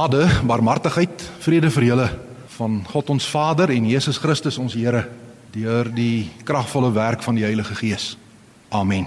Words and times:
Genade, 0.00 0.30
barmhartigheid, 0.48 1.12
vrede 1.44 1.68
vir 1.68 1.84
julle 1.84 2.06
van 2.54 2.78
God 2.88 3.10
ons 3.12 3.24
Vader 3.28 3.68
en 3.68 3.84
Jesus 3.84 4.16
Christus 4.16 4.56
ons 4.56 4.72
Here 4.72 5.02
deur 5.52 5.90
die 5.92 6.30
kragvolle 6.48 6.88
werk 6.96 7.20
van 7.20 7.36
die 7.36 7.44
Heilige 7.44 7.74
Gees. 7.76 8.14
Amen. 8.72 9.04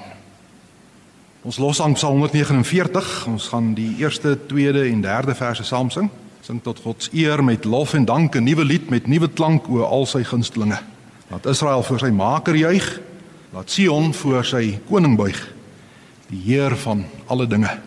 Ons 1.42 1.58
losang 1.58 1.96
Psalm 1.98 2.22
149. 2.22 3.10
Ons 3.32 3.48
gaan 3.50 3.72
die 3.74 3.88
eerste, 4.04 4.36
tweede 4.46 4.84
en 4.92 5.02
derde 5.02 5.34
verse 5.34 5.66
saam 5.66 5.90
sing. 5.90 6.12
Sing 6.46 6.62
tot 6.62 6.84
God 6.86 7.08
se 7.08 7.10
eer 7.18 7.42
met 7.42 7.66
lof 7.66 7.96
en 7.98 8.06
dank 8.06 8.36
'n 8.36 8.44
nuwe 8.46 8.64
lied 8.64 8.94
met 8.94 9.08
nuwe 9.08 9.34
klank 9.34 9.66
o 9.70 9.82
al 9.82 10.06
sy 10.06 10.22
gunstelinge. 10.22 10.78
Laat 11.32 11.46
Israel 11.46 11.82
voor 11.82 12.00
sy 12.00 12.12
Maker 12.14 12.56
juig. 12.56 13.02
Laat 13.50 13.72
Sion 13.72 14.14
voor 14.14 14.46
sy 14.46 14.78
koning 14.90 15.18
buig. 15.18 15.54
Die 16.30 16.42
Heer 16.54 16.78
van 16.78 17.06
alle 17.26 17.48
dinge. 17.48 17.82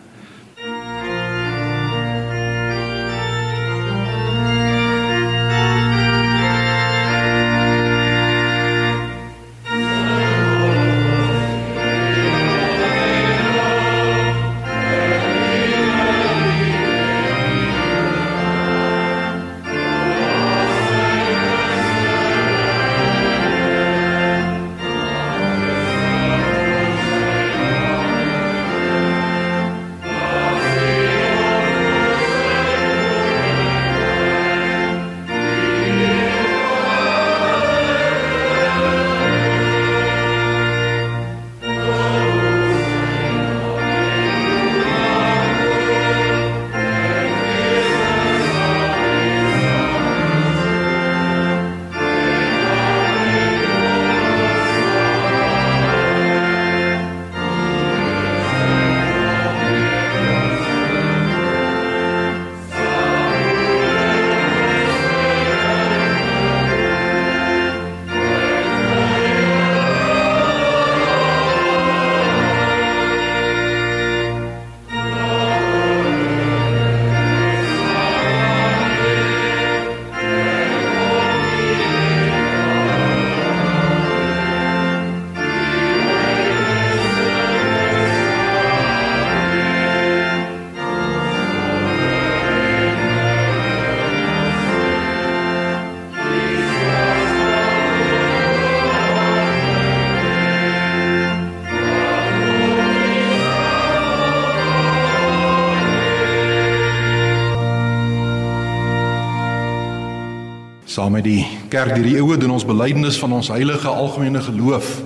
Met 111.17 111.25
die 111.25 111.47
kerk 111.71 111.95
hierdie 111.95 112.19
eeue 112.19 112.35
doen 112.37 112.51
ons 112.53 112.65
belydenis 112.67 113.15
van 113.17 113.31
ons 113.39 113.47
heilige 113.49 113.89
algemene 113.89 114.37
geloof 114.45 114.99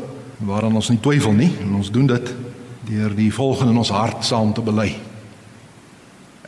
waaraan 0.44 0.76
ons 0.76 0.90
nie 0.92 1.00
twyfel 1.00 1.32
nie 1.38 1.48
en 1.64 1.78
ons 1.78 1.92
doen 1.94 2.10
dit 2.10 2.32
deur 2.90 3.14
die 3.16 3.30
volgende 3.32 3.72
in 3.72 3.80
ons 3.80 3.94
hart 3.96 4.26
saam 4.28 4.52
te 4.52 4.64
bely. 4.66 4.90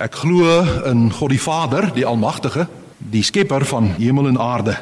Ek 0.03 0.18
glo 0.19 0.57
in 0.90 1.06
God 1.16 1.31
die 1.31 1.40
Vader, 1.40 1.88
die 1.96 2.03
Almagtige, 2.03 2.66
die 2.97 3.24
skepper 3.24 3.63
van 3.69 3.94
hemel 4.01 4.34
en 4.34 4.41
aarde 4.41 4.75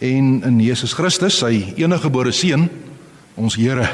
en 0.00 0.32
in 0.46 0.58
Jesus 0.64 0.96
Christus, 0.96 1.42
sy 1.42 1.74
enige 1.76 2.06
gebore 2.06 2.32
seun, 2.32 2.70
ons 3.36 3.58
Here 3.58 3.90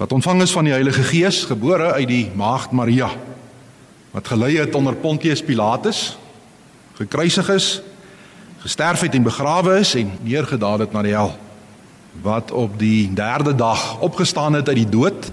wat 0.00 0.10
ontvang 0.10 0.42
is 0.42 0.58
van 0.58 0.66
die 0.66 0.74
Heilige 0.74 1.06
Gees, 1.06 1.44
gebore 1.46 1.92
uit 2.00 2.10
die 2.10 2.26
maagd 2.34 2.74
Maria 2.74 3.12
wat 4.16 4.26
gelei 4.34 4.56
het 4.58 4.74
onder 4.74 4.98
Pontius 4.98 5.42
Pilatus, 5.44 6.06
gekruisig 6.98 7.54
is 7.54 7.74
gesterf 8.64 9.00
het 9.04 9.14
en 9.14 9.22
begrawe 9.22 9.78
is 9.78 9.94
en 9.94 10.12
neergedaal 10.24 10.86
het 10.86 10.92
na 10.92 11.02
die 11.04 11.12
hel. 11.12 11.34
Wat 12.24 12.50
op 12.50 12.78
die 12.80 13.12
derde 13.12 13.54
dag 13.54 14.00
opgestaan 14.00 14.56
het 14.56 14.68
uit 14.68 14.76
die 14.76 14.88
dood 14.88 15.32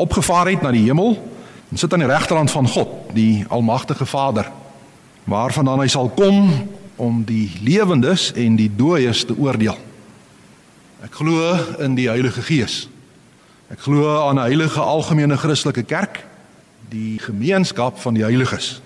opgevaar 0.00 0.48
het 0.48 0.62
na 0.62 0.70
die 0.72 0.86
hemel 0.86 1.18
en 1.68 1.76
sit 1.76 1.92
aan 1.92 2.00
die 2.00 2.08
regterhand 2.08 2.50
van 2.50 2.68
God 2.68 3.12
die 3.12 3.44
almagtige 3.48 4.06
Vader 4.08 4.48
waarvandaan 5.28 5.84
hy 5.84 5.90
sal 5.92 6.08
kom 6.08 6.48
om 6.96 7.20
die 7.24 7.52
lewendes 7.60 8.30
en 8.32 8.56
die 8.56 8.70
dooies 8.76 9.26
te 9.28 9.36
oordeel. 9.36 9.76
Ek 11.04 11.20
glo 11.20 11.52
in 11.84 11.94
die 12.00 12.08
Heilige 12.08 12.42
Gees. 12.42 12.86
Ek 13.68 13.84
glo 13.84 14.08
aan 14.24 14.40
'n 14.40 14.48
heilige 14.48 14.80
algemene 14.80 15.36
Christelike 15.36 15.82
kerk 15.82 16.24
die 16.88 17.18
gemeenskap 17.18 18.00
van 18.00 18.14
die 18.14 18.24
heiliges 18.24 18.80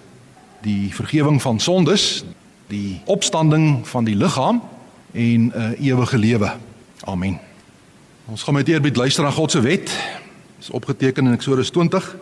die 0.62 0.94
vergifnis 0.94 1.42
van 1.42 1.60
sondes 1.60 2.24
die 2.66 3.00
opstanding 3.04 3.86
van 3.88 4.04
die 4.04 4.16
liggaam 4.16 4.62
en 5.12 5.40
'n 5.46 5.52
uh, 5.56 5.80
ewige 5.80 6.18
lewe. 6.18 6.52
Amen. 7.04 7.38
Ons 8.24 8.42
gaan 8.42 8.54
met 8.54 8.68
eerbied 8.68 8.96
luister 8.96 9.24
na 9.24 9.30
God 9.30 9.50
se 9.50 9.60
wet. 9.60 9.84
Dit 9.84 9.92
is 10.58 10.70
opgeteken 10.70 11.26
in 11.26 11.32
Eksodus 11.32 11.70
20. 11.70 12.16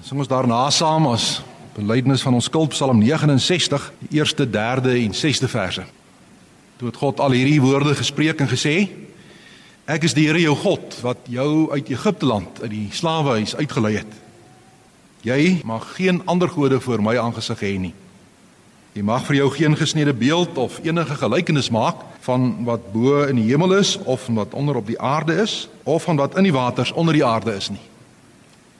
Sing 0.00 0.18
ons 0.18 0.28
daarna 0.28 0.70
saam 0.70 1.06
as 1.06 1.42
belydenis 1.74 2.22
van 2.22 2.34
ons 2.34 2.44
skuld 2.44 2.68
Psalm 2.68 2.98
69, 2.98 3.92
die 3.98 4.18
eerste, 4.18 4.50
derde 4.50 4.90
en 4.98 5.14
sesde 5.14 5.48
verse. 5.48 5.84
Toe 6.76 6.88
het 6.88 6.96
God 6.96 7.20
al 7.20 7.30
hierdie 7.30 7.60
woorde 7.60 7.94
gespreek 7.94 8.40
en 8.40 8.48
gesê: 8.48 8.88
Ek 9.88 10.04
is 10.04 10.14
die 10.14 10.26
Here 10.26 10.40
jou 10.40 10.54
God 10.56 10.98
wat 11.02 11.16
jou 11.32 11.70
uit 11.72 11.88
Egipte 11.88 12.26
land 12.26 12.62
uit 12.62 12.70
die 12.70 12.88
slawehuis 12.92 13.56
uitgelei 13.56 13.94
het. 13.96 14.12
Jy 15.24 15.60
mag 15.64 15.94
geen 15.96 16.20
ander 16.26 16.48
gode 16.48 16.80
voor 16.80 17.02
my 17.02 17.16
aangesig 17.18 17.60
hê 17.64 17.72
nie. 17.78 17.94
Jy 18.92 19.02
mag 19.02 19.26
vir 19.28 19.36
jou 19.36 19.50
geen 19.50 19.76
gesnede 19.76 20.12
beeld 20.12 20.56
of 20.58 20.80
enige 20.82 21.14
gelykenis 21.14 21.70
maak 21.70 22.00
van 22.24 22.64
wat 22.64 22.92
bo 22.92 23.22
in 23.28 23.36
die 23.36 23.50
hemel 23.50 23.76
is 23.78 23.98
of 24.04 24.24
van 24.24 24.34
wat 24.34 24.54
onder 24.54 24.76
op 24.76 24.86
die 24.86 25.00
aarde 25.00 25.36
is 25.42 25.68
of 25.84 26.02
van 26.02 26.16
wat 26.16 26.36
in 26.36 26.48
die 26.48 26.52
waters 26.52 26.92
onder 26.92 27.14
die 27.14 27.24
aarde 27.24 27.54
is 27.54 27.70
nie. 27.70 27.84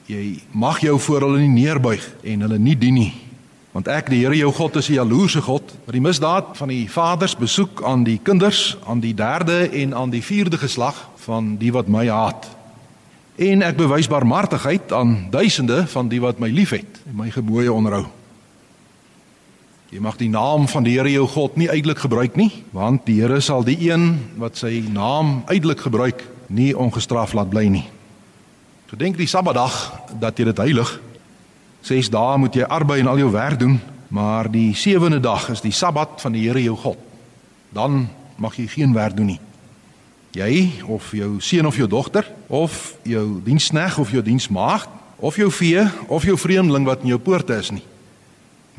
Jy 0.09 0.39
mag 0.51 0.81
jou 0.81 0.99
voor 0.99 1.21
hulle 1.21 1.39
nie 1.39 1.61
neerbuig 1.61 2.05
en 2.23 2.41
hulle 2.41 2.57
nie 2.57 2.77
dien 2.77 2.93
nie. 2.93 3.13
Want 3.71 3.87
ek 3.87 4.09
die 4.09 4.23
Here 4.23 4.35
jou 4.35 4.51
God 4.51 4.75
is 4.75 4.89
'n 4.89 4.93
jaloerse 4.93 5.41
God 5.41 5.63
wat 5.85 5.93
die 5.93 6.01
misdaad 6.01 6.57
van 6.57 6.67
die 6.67 6.89
vaders 6.89 7.35
besoek 7.35 7.83
aan 7.83 8.03
die 8.03 8.19
kinders, 8.23 8.77
aan 8.85 8.99
die 8.99 9.13
derde 9.13 9.69
en 9.69 9.93
aan 9.93 10.09
die 10.09 10.23
vierde 10.23 10.57
geslag 10.57 11.09
van 11.15 11.57
die 11.57 11.71
wat 11.71 11.87
my 11.87 12.07
haat. 12.07 12.47
En 13.35 13.61
ek 13.61 13.77
bewys 13.77 14.07
barmhartigheid 14.07 14.91
aan 14.91 15.27
duisende 15.29 15.87
van 15.87 16.07
die 16.07 16.21
wat 16.21 16.39
my 16.39 16.49
liefhet 16.49 16.99
en 17.05 17.15
my 17.15 17.29
gebooie 17.29 17.73
onderhou. 17.73 18.05
Jy 19.89 19.97
mag 20.05 20.19
die 20.21 20.29
naam 20.29 20.67
van 20.69 20.85
die 20.85 20.91
Here 20.99 21.09
jou 21.09 21.23
God 21.25 21.55
nie 21.57 21.65
uitelik 21.65 22.03
gebruik 22.03 22.35
nie, 22.37 22.51
want 22.77 23.07
die 23.07 23.15
Here 23.23 23.39
sal 23.41 23.63
die 23.65 23.73
een 23.87 24.19
wat 24.37 24.59
sy 24.61 24.83
naam 24.85 25.39
uitelik 25.49 25.81
gebruik, 25.81 26.21
nie 26.53 26.75
ongestraf 26.77 27.33
laat 27.33 27.49
bly 27.49 27.63
nie. 27.73 27.87
Gedenk 28.93 29.17
die 29.17 29.25
Sabbatdag 29.29 29.73
dat 30.21 30.37
jy 30.37 30.45
dit 30.51 30.61
heilig. 30.61 30.93
6 31.89 32.11
dae 32.13 32.37
moet 32.37 32.61
jy 32.61 32.69
arbei 32.69 32.99
en 33.01 33.09
al 33.09 33.23
jou 33.23 33.31
werk 33.33 33.57
doen, 33.65 33.79
maar 34.13 34.51
die 34.53 34.77
sewende 34.77 35.23
dag 35.25 35.49
is 35.49 35.65
die 35.65 35.73
Sabbat 35.73 36.21
van 36.21 36.37
die 36.37 36.45
Here 36.45 36.61
jou 36.61 36.77
God. 36.77 37.01
Dan 37.73 38.05
mag 38.37 38.61
jy 38.61 38.69
geen 38.69 38.93
werk 38.93 39.17
doen 39.17 39.33
nie. 39.33 39.41
Jy 40.37 40.83
of 40.85 41.15
jou 41.17 41.39
seun 41.41 41.65
of 41.65 41.81
jou 41.81 41.89
dogter 41.89 42.29
of 42.45 42.93
jou 43.09 43.39
dienskneg 43.41 43.97
of 43.97 44.13
jou 44.13 44.21
diensmaagd 44.21 44.89
of 45.17 45.41
jou 45.41 45.49
vee 45.49 45.87
of 46.13 46.29
jou 46.29 46.37
vreemdeling 46.37 46.85
wat 46.85 47.01
in 47.01 47.17
jou 47.17 47.25
poorte 47.25 47.57
is 47.57 47.73
nie 47.73 47.85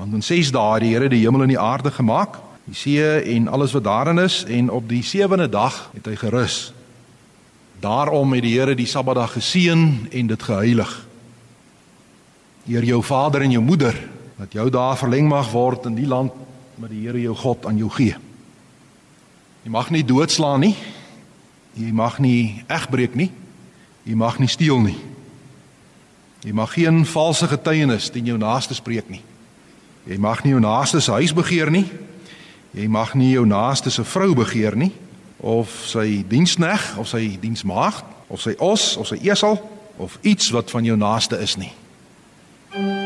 Want 0.01 0.15
in 0.17 0.23
6 0.23 0.49
dae 0.51 0.79
het 0.79 0.81
die 0.81 0.95
Here 0.95 1.09
die 1.13 1.21
hemel 1.21 1.43
en 1.45 1.51
die 1.53 1.61
aarde 1.61 1.91
gemaak, 1.93 2.39
die 2.65 2.75
see 2.75 3.35
en 3.35 3.51
alles 3.53 3.75
wat 3.77 3.85
daarin 3.85 4.23
is 4.23 4.47
en 4.49 4.71
op 4.73 4.89
die 4.89 5.03
sewende 5.05 5.49
dag 5.49 5.91
het 5.93 6.09
hy 6.09 6.15
gerus. 6.17 6.73
Daarom 7.85 8.33
het 8.33 8.47
die 8.47 8.55
Here 8.57 8.73
die 8.75 8.89
Sabbatdag 8.89 9.37
geseën 9.37 10.09
en 10.09 10.33
dit 10.33 10.49
geheilig. 10.49 10.95
Eer 12.65 12.89
jou 12.89 13.03
vader 13.05 13.45
en 13.45 13.53
jou 13.53 13.63
moeder 13.65 13.99
dat 14.41 14.57
jou 14.57 14.71
dae 14.73 14.97
verleng 14.97 15.29
mag 15.29 15.53
word 15.53 15.85
in 15.93 16.01
die 16.01 16.09
land 16.09 16.33
wat 16.81 16.89
die 16.97 17.05
Here 17.05 17.21
jou 17.21 17.37
God 17.37 17.69
aan 17.69 17.77
jou 17.77 17.93
gee. 17.93 18.17
Jy 19.69 19.77
mag 19.77 19.93
nie 19.93 20.05
doodslaan 20.05 20.65
nie. 20.65 20.77
Jy 21.77 21.93
mag 21.93 22.23
nie 22.25 22.65
egbreek 22.73 23.21
nie. 23.21 23.29
Jy 24.09 24.17
mag 24.17 24.41
nie 24.41 24.49
steel 24.49 24.81
nie. 24.81 24.97
Jy 26.41 26.57
mag 26.57 26.73
geen 26.73 27.05
valse 27.05 27.53
getuienis 27.53 28.09
teen 28.09 28.33
jou 28.33 28.41
naaste 28.41 28.73
spreek 28.73 29.13
nie. 29.13 29.21
Jy 30.09 30.19
mag 30.19 30.45
nie 30.45 30.55
jou 30.55 30.63
naaste 30.63 31.01
se 31.01 31.13
huis 31.13 31.35
begeer 31.37 31.71
nie. 31.71 31.87
Jy 32.77 32.87
mag 32.89 33.15
nie 33.15 33.33
jou 33.35 33.45
naaste 33.47 33.91
se 33.91 34.05
vrou 34.05 34.35
begeer 34.35 34.77
nie 34.77 34.93
of 35.41 35.73
sy 35.89 36.21
diensneg 36.29 36.83
of 37.01 37.09
sy 37.09 37.39
diensmaagd 37.41 38.05
of 38.29 38.43
sy 38.45 38.55
os 38.61 38.95
of 39.01 39.09
sy 39.09 39.17
esel 39.25 39.57
of 40.01 40.19
iets 40.23 40.53
wat 40.53 40.71
van 40.71 40.85
jou 40.85 40.97
naaste 41.01 41.41
is 41.41 41.57
nie. 41.57 41.73
Kom 42.71 43.00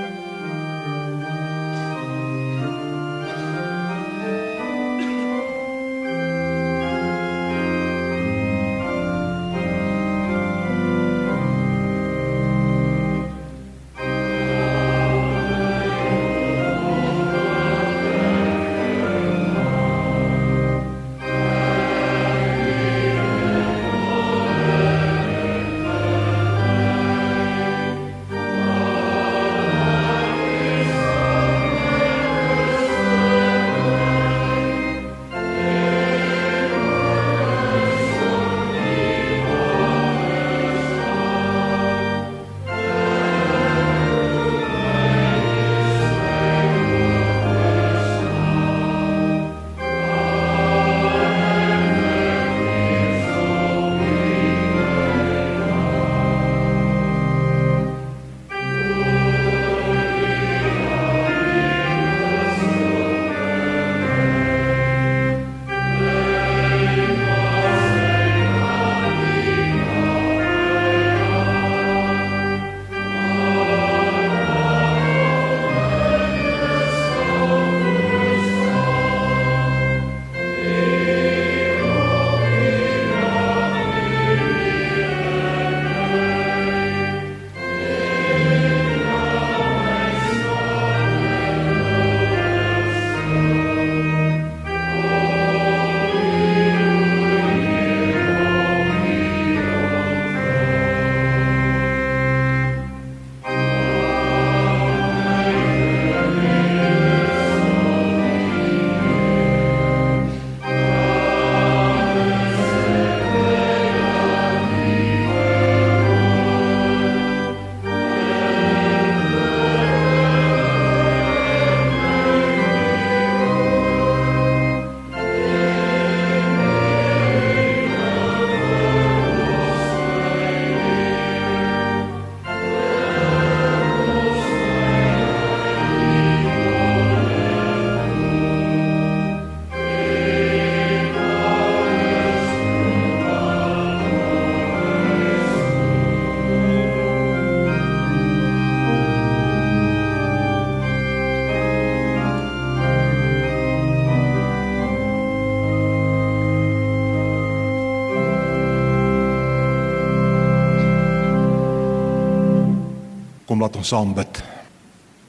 laat 163.65 163.79
ons 163.81 163.89
saam 163.89 164.13
bid. 164.13 164.43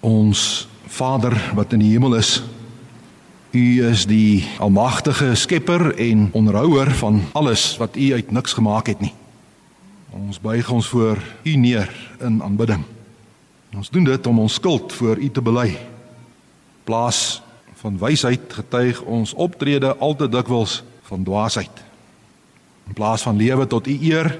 Ons 0.03 0.67
Vader 0.91 1.33
wat 1.55 1.71
in 1.75 1.83
die 1.85 1.93
hemel 1.93 2.17
is, 2.19 2.41
U 3.55 3.63
is 3.87 4.03
die 4.03 4.43
almagtige 4.59 5.29
skepper 5.39 5.93
en 5.95 6.25
onderhouer 6.35 6.89
van 6.99 7.21
alles 7.39 7.77
wat 7.79 7.95
U 7.95 8.09
uit 8.11 8.33
niks 8.35 8.57
gemaak 8.57 8.89
het 8.91 8.99
nie. 8.99 9.13
Ons 10.11 10.41
buig 10.43 10.67
ons 10.71 10.89
voor 10.91 11.21
U 11.47 11.53
neer 11.55 11.87
in 12.19 12.41
aanbidding. 12.43 12.83
Ons 13.75 13.91
doen 13.91 14.03
dit 14.03 14.27
om 14.27 14.41
ons 14.43 14.57
skuld 14.59 14.91
voor 14.93 15.21
U 15.23 15.29
te 15.31 15.43
bely. 15.43 15.69
Plaas 16.83 17.39
van 17.79 17.95
wysheid 18.01 18.51
getuig 18.57 18.99
ons 19.07 19.31
optrede 19.39 19.93
altyd 19.95 20.35
dikwels 20.35 20.81
van 21.07 21.23
dwaasheid. 21.23 21.83
In 22.91 22.99
plaas 22.99 23.23
van 23.23 23.39
lewe 23.39 23.67
tot 23.71 23.87
U 23.87 23.95
eer, 23.95 24.33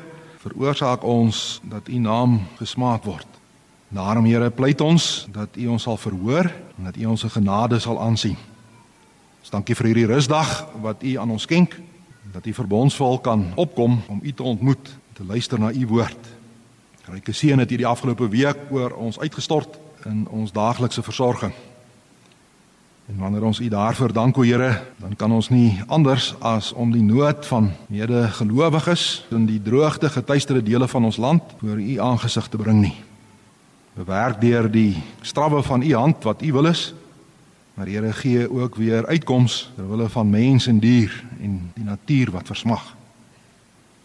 veroorsaak 0.44 1.08
ons 1.08 1.62
dat 1.64 1.88
U 1.88 2.04
naam 2.04 2.42
gesmaak 2.60 3.08
word. 3.08 3.35
Daarom 3.94 4.25
Here 4.25 4.50
pleit 4.50 4.82
ons 4.82 5.27
dat 5.32 5.58
U 5.58 5.68
ons 5.75 5.84
sal 5.84 5.98
verhoor 5.98 6.50
en 6.77 6.88
dat 6.89 6.98
U 6.98 7.06
ons 7.06 7.22
se 7.22 7.30
genade 7.30 7.80
sal 7.80 8.00
aansien. 8.01 8.38
Ons 9.42 9.54
dankie 9.54 9.77
vir 9.77 9.92
hierdie 9.92 10.08
rusdag 10.10 10.65
wat 10.82 11.04
U 11.06 11.12
aan 11.22 11.36
ons 11.36 11.46
skenk, 11.46 11.77
dat 12.34 12.48
U 12.50 12.54
verbondsvol 12.54 13.20
kan 13.22 13.51
opkom 13.56 14.00
om 14.10 14.24
U 14.24 14.34
te 14.34 14.44
ontmoet, 14.44 14.89
te 15.13 15.24
luister 15.24 15.62
na 15.62 15.70
U 15.70 15.86
woord. 15.88 16.34
Ryke 17.06 17.34
seën 17.34 17.62
het 17.62 17.70
hierdie 17.70 17.86
afgelope 17.86 18.25
week 18.34 18.65
oor 18.74 18.98
ons 18.98 19.20
uitgestort 19.22 19.77
in 20.10 20.25
ons 20.34 20.51
daaglikse 20.51 21.06
versorging. 21.06 21.54
En 23.06 23.22
wanneer 23.22 23.46
ons 23.46 23.62
U 23.62 23.70
daarvoor 23.70 24.13
dank 24.18 24.38
o 24.38 24.42
Here, 24.42 24.82
dan 24.98 25.13
kan 25.15 25.32
ons 25.32 25.54
nie 25.54 25.77
anders 25.86 26.34
as 26.42 26.74
om 26.74 26.89
die 26.89 27.06
nood 27.06 27.46
van 27.46 27.70
medegelowiges 27.94 29.27
in 29.30 29.46
die 29.46 29.62
droogte 29.62 30.10
getuisterde 30.10 30.65
dele 30.65 30.89
van 30.89 31.06
ons 31.06 31.22
land 31.22 31.60
voor 31.62 31.77
U 31.77 32.00
aangesig 32.01 32.50
te 32.50 32.58
bring 32.58 32.82
nie 32.82 32.98
bewerk 33.96 34.42
deur 34.42 34.68
die 34.72 35.00
strawwe 35.24 35.64
van 35.64 35.82
u 35.82 35.94
hand 35.96 36.24
wat 36.24 36.42
u 36.44 36.52
wil 36.54 36.68
is. 36.68 36.94
Maar 37.75 37.88
Here 37.88 38.14
gee 38.14 38.52
ook 38.52 38.75
weer 38.75 39.08
uitkoms 39.08 39.72
ter 39.75 39.90
wille 39.90 40.10
van 40.10 40.30
mens 40.30 40.68
en 40.68 40.80
dier 40.80 41.24
en 41.42 41.72
die 41.75 41.84
natuur 41.84 42.32
wat 42.32 42.48
versmag. 42.48 42.84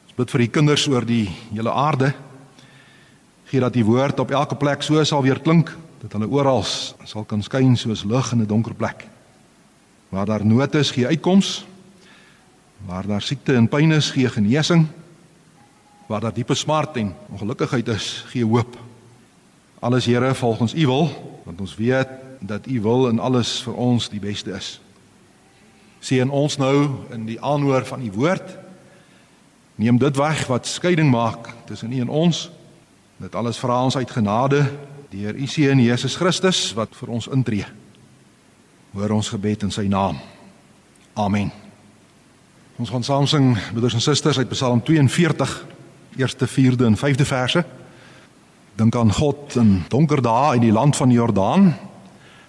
Ons 0.06 0.14
bid 0.14 0.30
vir 0.30 0.44
die 0.46 0.50
kinders 0.50 0.86
oor 0.90 1.06
die 1.06 1.28
hele 1.52 1.72
aarde. 1.72 2.12
Gee 3.50 3.60
dat 3.60 3.74
die 3.74 3.84
woord 3.86 4.20
op 4.20 4.30
elke 4.30 4.58
plek 4.58 4.82
so 4.82 5.02
sal 5.04 5.22
weer 5.22 5.40
klink 5.42 5.70
dat 6.00 6.14
hulle 6.16 6.30
oral 6.30 6.62
sal 6.64 7.24
kan 7.26 7.42
skyn 7.42 7.76
soos 7.76 8.04
lig 8.04 8.32
in 8.32 8.42
'n 8.42 8.46
donker 8.46 8.74
plek. 8.74 9.06
Waar 10.08 10.26
daar 10.26 10.46
nood 10.46 10.74
is, 10.74 10.90
gee 10.90 11.06
uitkoms. 11.06 11.66
Waar 12.86 13.06
daar 13.06 13.22
siekte 13.22 13.54
en 13.54 13.68
pyn 13.68 13.92
is, 13.92 14.10
gee 14.10 14.28
genesing. 14.28 14.86
Waar 16.06 16.20
daar 16.20 16.34
diepe 16.34 16.54
smart 16.54 16.96
en 16.96 17.14
ongelukkigheid 17.30 17.88
is, 17.88 18.24
gee 18.26 18.44
hoop. 18.44 18.89
Alles 19.80 20.06
Here 20.06 20.34
volgens 20.34 20.74
U 20.74 20.86
wil, 20.86 21.08
want 21.44 21.60
ons 21.60 21.76
weet 21.76 22.08
dat 22.40 22.66
U 22.66 22.80
wil 22.80 23.08
in 23.08 23.18
alles 23.18 23.62
vir 23.64 23.74
ons 23.74 24.08
die 24.08 24.20
beste 24.20 24.52
is. 24.56 24.80
Sien 26.00 26.30
ons 26.30 26.56
nou 26.56 26.88
in 27.12 27.26
die 27.28 27.40
aanhoor 27.40 27.84
van 27.88 28.04
U 28.04 28.12
woord. 28.12 28.56
Neem 29.80 29.98
dit 29.98 30.16
weg 30.16 30.46
wat 30.46 30.68
skeiding 30.68 31.10
maak 31.10 31.52
tussen 31.64 31.92
U 31.92 32.00
en 32.00 32.08
ons. 32.08 32.50
Dit 33.20 33.34
alles 33.34 33.58
vra 33.60 33.82
ons 33.84 33.96
uit 33.96 34.10
genade 34.10 34.64
deur 35.10 35.34
u 35.34 35.46
seun 35.46 35.80
Jesus 35.82 36.14
Christus 36.16 36.70
wat 36.78 36.94
vir 36.94 37.10
ons 37.10 37.26
intree. 37.34 37.66
Hoor 38.94 39.10
ons 39.10 39.28
gebed 39.32 39.66
in 39.66 39.72
sy 39.74 39.88
naam. 39.90 40.20
Amen. 41.18 41.50
Ons 42.80 42.92
gaan 42.94 43.04
saam 43.04 43.26
sing 43.28 43.52
broeders 43.72 43.98
en 43.98 44.04
susters 44.04 44.38
uit 44.38 44.48
Psalm 44.54 44.82
42, 44.86 45.52
eerste 46.16 46.46
4de 46.48 46.86
en 46.86 46.96
5de 46.96 47.26
verse. 47.26 47.64
Dink 48.80 48.96
aan 48.96 49.12
God 49.12 49.58
in 49.60 49.82
donker 49.92 50.22
dae 50.24 50.54
in 50.56 50.62
die 50.64 50.72
land 50.72 50.96
van 50.96 51.10
Jordaan. 51.12 51.66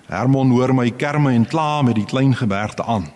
Hermon 0.08 0.54
hoor 0.56 0.72
my 0.72 0.86
kerme 0.96 1.34
en 1.36 1.44
kla 1.44 1.82
met 1.84 1.98
die 2.00 2.06
klein 2.08 2.32
gebergte 2.40 2.86
aan. 2.88 3.10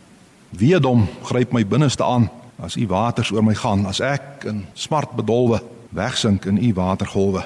Weedom 0.51 1.05
gryp 1.23 1.53
my 1.55 1.63
binneste 1.63 2.03
aan 2.03 2.27
as 2.59 2.75
u 2.75 2.83
waters 2.91 3.31
oor 3.31 3.43
my 3.43 3.55
gaan, 3.55 3.85
as 3.87 4.01
ek 4.03 4.43
in 4.51 4.65
smart 4.73 5.15
bedolwe 5.15 5.61
wegsink 5.95 6.43
in 6.45 6.59
u 6.59 6.73
watergolwe. 6.75 7.45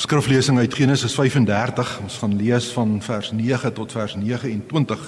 Ons 0.00 0.08
skriflesing 0.08 0.56
uit 0.56 0.74
Genesis 0.74 1.12
35, 1.12 1.90
ons 2.00 2.14
gaan 2.22 2.32
lees 2.32 2.70
van 2.72 2.94
vers 3.04 3.26
9 3.36 3.72
tot 3.76 3.92
vers 3.92 4.14
29. 4.16 5.00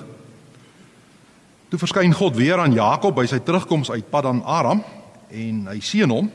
Toe 1.73 1.79
verskyn 1.81 2.13
God 2.13 2.35
weer 2.37 2.61
aan 2.61 2.75
Jakob 2.77 3.15
by 3.17 3.23
sy 3.25 3.39
terugkoms 3.41 3.89
uit 3.89 4.11
Paddan 4.13 4.43
Aram 4.45 4.83
en 5.33 5.63
hy 5.71 5.79
seën 5.81 6.13
hom. 6.13 6.29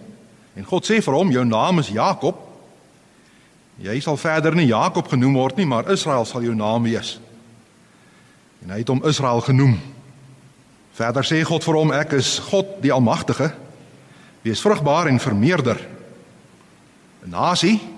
En 0.57 0.65
God 0.65 0.89
sê 0.89 0.97
vir 1.05 1.13
hom: 1.13 1.29
"Jou 1.29 1.43
naam 1.45 1.83
is 1.83 1.91
Jakob. 1.93 2.39
Jy 3.77 3.99
sal 4.01 4.17
verder 4.17 4.57
nie 4.57 4.65
Jakob 4.71 5.05
genoem 5.07 5.37
word 5.37 5.57
nie, 5.61 5.67
maar 5.69 5.91
Israel 5.93 6.25
sal 6.25 6.41
jou 6.41 6.55
naam 6.55 6.89
wees." 6.89 7.19
En 8.65 8.73
hy 8.73 8.79
het 8.81 8.89
hom 8.89 9.05
Israel 9.05 9.41
genoem. 9.41 9.77
Verder 10.97 11.21
sê 11.23 11.43
God 11.43 11.63
vir 11.63 11.75
hom: 11.77 11.93
"Ek 11.93 12.17
is 12.17 12.39
God 12.39 12.81
die 12.81 12.91
Almagtige. 12.91 13.53
Wees 14.41 14.61
vrugbaar 14.65 15.13
en 15.13 15.19
vermeerder." 15.19 15.77
'n 17.21 17.29
Nasie 17.29 17.96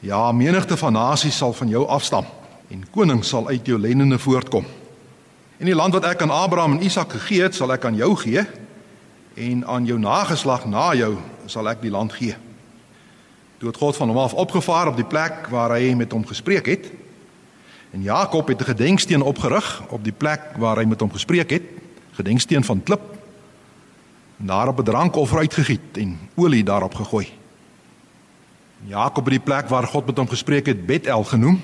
Ja, 0.00 0.32
menigte 0.32 0.76
van 0.76 0.92
nasies 0.92 1.36
sal 1.36 1.52
van 1.52 1.68
jou 1.68 1.82
afstam 1.86 2.24
en 2.72 2.84
konings 2.90 3.28
sal 3.28 3.48
uit 3.48 3.66
jou 3.66 3.76
lendene 3.78 4.16
voortkom. 4.18 4.64
En 5.60 5.68
die 5.68 5.74
land 5.76 5.92
wat 5.92 6.06
ek 6.08 6.22
aan 6.24 6.30
Abraham 6.32 6.78
en 6.78 6.84
Isak 6.86 7.12
gegee 7.12 7.42
het, 7.44 7.54
sal 7.54 7.72
ek 7.74 7.84
aan 7.84 7.98
jou 7.98 8.14
gee 8.16 8.46
en 9.36 9.66
aan 9.68 9.84
jou 9.84 9.98
nageslag 10.00 10.64
na 10.64 10.94
jou 10.96 11.18
sal 11.44 11.68
ek 11.68 11.82
die 11.84 11.92
land 11.92 12.14
gee. 12.16 12.32
Toe 13.60 13.68
het 13.68 13.76
God 13.76 13.98
van 14.00 14.08
hom 14.08 14.22
af 14.22 14.32
opgevaar 14.32 14.88
op 14.88 14.96
die 14.96 15.04
plek 15.04 15.50
waar 15.52 15.74
hy 15.76 15.92
met 15.92 16.16
hom 16.16 16.24
gespreek 16.24 16.70
het. 16.72 16.88
En 17.92 18.00
Jakob 18.02 18.48
het 18.48 18.60
'n 18.60 18.72
gedenksteen 18.72 19.22
opgerig 19.22 19.82
op 19.90 20.04
die 20.04 20.16
plek 20.16 20.56
waar 20.56 20.80
hy 20.80 20.84
met 20.84 21.00
hom 21.00 21.12
gespreek 21.12 21.50
het, 21.50 21.66
gedenksteen 22.16 22.64
van 22.64 22.82
klip. 22.82 23.04
En 24.40 24.46
daarop 24.46 24.80
'n 24.80 24.84
drankoffer 24.84 25.38
uitgegiet 25.38 25.96
en 26.00 26.18
olie 26.36 26.64
daarop 26.64 26.94
gegooi. 26.94 27.39
Jakob 28.84 29.24
het 29.24 29.34
die 29.34 29.44
plek 29.44 29.68
waar 29.68 29.86
God 29.86 30.06
met 30.06 30.16
hom 30.16 30.28
gespreek 30.28 30.66
het 30.66 30.86
Bethel 30.86 31.24
genoem. 31.24 31.62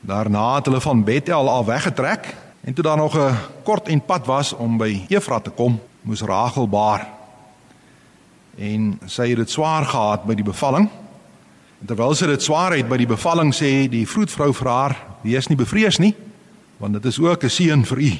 Daarna 0.00 0.54
het 0.54 0.64
hulle 0.64 0.80
van 0.80 1.04
Bethel 1.04 1.50
af 1.50 1.66
weggetrek 1.66 2.34
En 2.66 2.74
toe 2.74 2.84
daar 2.84 2.96
nog 2.96 3.18
'n 3.18 3.36
kort 3.62 3.88
en 3.88 4.04
pad 4.04 4.26
was 4.26 4.52
om 4.52 4.76
by 4.76 5.04
Efrat 5.08 5.44
te 5.44 5.50
kom, 5.50 5.80
moes 6.00 6.20
Rachel 6.20 6.68
baar. 6.68 7.08
En 8.56 9.00
sy 9.04 9.28
het 9.28 9.36
dit 9.36 9.50
swaar 9.50 9.84
gehad 9.84 10.24
by 10.24 10.34
die 10.34 10.44
bevalling. 10.44 10.88
En 11.80 11.86
terwyl 11.86 12.14
sy 12.14 12.26
dit 12.26 12.42
swaar 12.42 12.76
het 12.76 12.88
by 12.88 12.96
die 12.96 13.06
bevalling 13.06 13.54
sê 13.54 13.88
die 13.88 14.08
vroedvrou 14.08 14.54
vir 14.54 14.68
haar: 14.68 14.96
"Wees 15.20 15.46
nie 15.46 15.56
bevrees 15.56 15.98
nie, 15.98 16.14
want 16.76 16.92
dit 16.92 17.04
is 17.04 17.18
ook 17.18 17.42
'n 17.42 17.48
seën 17.48 17.84
vir 17.84 17.98
u." 17.98 18.12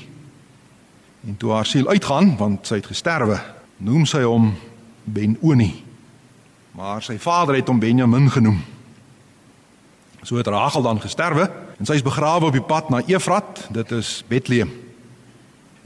En 1.26 1.36
toe 1.36 1.52
haar 1.52 1.66
siel 1.66 1.88
uitgaan, 1.88 2.36
want 2.36 2.66
sy 2.66 2.74
het 2.74 2.86
gesterwe, 2.86 3.40
noem 3.76 4.06
sy 4.06 4.22
hom 4.22 4.54
Ben-Oni. 5.04 5.85
Maar 6.76 7.00
sy 7.00 7.14
vader 7.16 7.56
het 7.56 7.70
hom 7.72 7.78
Benjamin 7.80 8.26
genoem. 8.30 8.58
So 10.22 10.36
het 10.36 10.46
Rachel 10.46 10.82
dan 10.82 11.00
gesterwe 11.00 11.48
en 11.78 11.88
sy 11.88 11.96
is 11.96 12.04
begrawe 12.04 12.50
op 12.50 12.52
die 12.52 12.64
pad 12.64 12.90
na 12.92 13.00
Efrat, 13.08 13.62
dit 13.72 13.92
is 13.96 14.24
Bethlehem. 14.28 14.68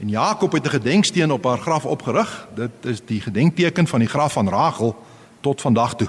En 0.03 0.09
Jakob 0.09 0.51
het 0.51 0.65
'n 0.65 0.75
gedenksteen 0.75 1.31
op 1.31 1.43
haar 1.43 1.57
graf 1.57 1.85
opgerig. 1.85 2.47
Dit 2.55 2.71
is 2.81 2.99
die 3.05 3.21
gedenkteken 3.21 3.87
van 3.87 3.99
die 3.99 4.07
graf 4.07 4.33
van 4.33 4.49
Rachel 4.49 5.03
tot 5.39 5.61
vandag 5.61 5.95
toe. 5.95 6.07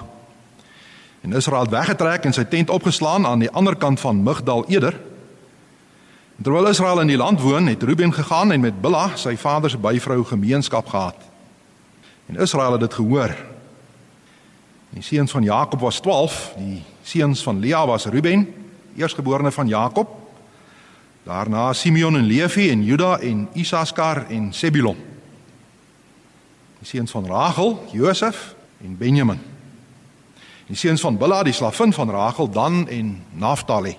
En 1.20 1.32
Israel 1.32 1.60
het 1.62 1.70
weggetrek 1.70 2.24
en 2.24 2.32
sy 2.32 2.44
tent 2.44 2.70
opgeslaan 2.70 3.26
aan 3.26 3.38
die 3.38 3.50
ander 3.50 3.76
kant 3.76 4.00
van 4.00 4.22
Migdal 4.22 4.64
Eder. 4.68 5.00
En 6.36 6.42
terwyl 6.42 6.68
Israel 6.68 7.00
in 7.00 7.06
die 7.06 7.16
land 7.16 7.40
woon, 7.40 7.66
het 7.66 7.82
Ruben 7.82 8.12
gegaan 8.12 8.52
en 8.52 8.60
met 8.60 8.80
Bilha, 8.80 9.10
sy 9.14 9.36
vader 9.36 9.70
se 9.70 9.78
byvrou, 9.78 10.24
gemeenskap 10.24 10.86
gehad. 10.86 11.16
En 12.26 12.36
Israel 12.36 12.72
het 12.72 12.80
dit 12.80 12.94
gehoor. 12.94 13.51
Die 14.92 15.02
seuns 15.02 15.30
van 15.30 15.42
Jakob 15.42 15.80
was 15.80 16.00
12, 16.00 16.52
die 16.56 16.82
seuns 17.02 17.42
van 17.42 17.58
Lea 17.58 17.86
was 17.86 18.04
Ruben, 18.04 18.54
eersgeborene 18.96 19.52
van 19.52 19.68
Jakob. 19.68 20.08
Daarna 21.22 21.72
Simeon 21.72 22.16
en 22.16 22.24
Levi 22.24 22.70
en 22.70 22.84
Juda 22.84 23.18
en 23.18 23.48
Isaskar 23.52 24.26
en 24.28 24.52
Sebulon. 24.52 24.96
Die 26.78 26.88
seuns 26.88 27.10
van 27.10 27.26
Rachel, 27.26 27.84
Josef 27.92 28.54
en 28.84 28.96
Benjamin. 28.96 29.40
Die 30.66 30.76
seuns 30.76 31.00
van 31.00 31.16
Bilha, 31.16 31.42
die 31.42 31.52
slavin 31.52 31.92
van 31.92 32.10
Rachel, 32.10 32.50
Dan 32.50 32.88
en 32.88 33.24
Naphtali. 33.32 33.96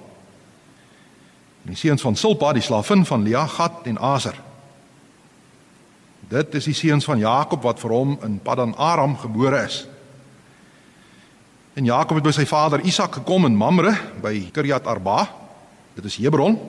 Die 1.64 1.76
seuns 1.76 2.02
van 2.02 2.16
Silpa, 2.16 2.54
die 2.54 2.62
slavin 2.62 3.06
van 3.06 3.24
Lea, 3.24 3.48
Gad 3.48 3.88
en 3.88 4.00
Aser. 4.00 4.36
Dit 6.28 6.54
is 6.54 6.64
die 6.64 6.74
seuns 6.74 7.06
van 7.06 7.20
Jakob 7.20 7.64
wat 7.64 7.80
vir 7.80 7.92
hom 7.92 8.18
in 8.24 8.40
Paddan 8.44 8.76
Aram 8.78 9.18
gebore 9.18 9.64
is. 9.64 9.84
En 11.74 11.86
Jakob 11.86 12.20
het 12.20 12.26
by 12.28 12.32
sy 12.36 12.44
vader 12.46 12.84
Isak 12.86 13.16
gekom 13.18 13.48
in 13.48 13.56
Mamre 13.58 13.96
by 14.22 14.36
Kirjat 14.54 14.86
Arba. 14.86 15.26
Dit 15.98 16.06
is 16.06 16.20
Hebron 16.22 16.60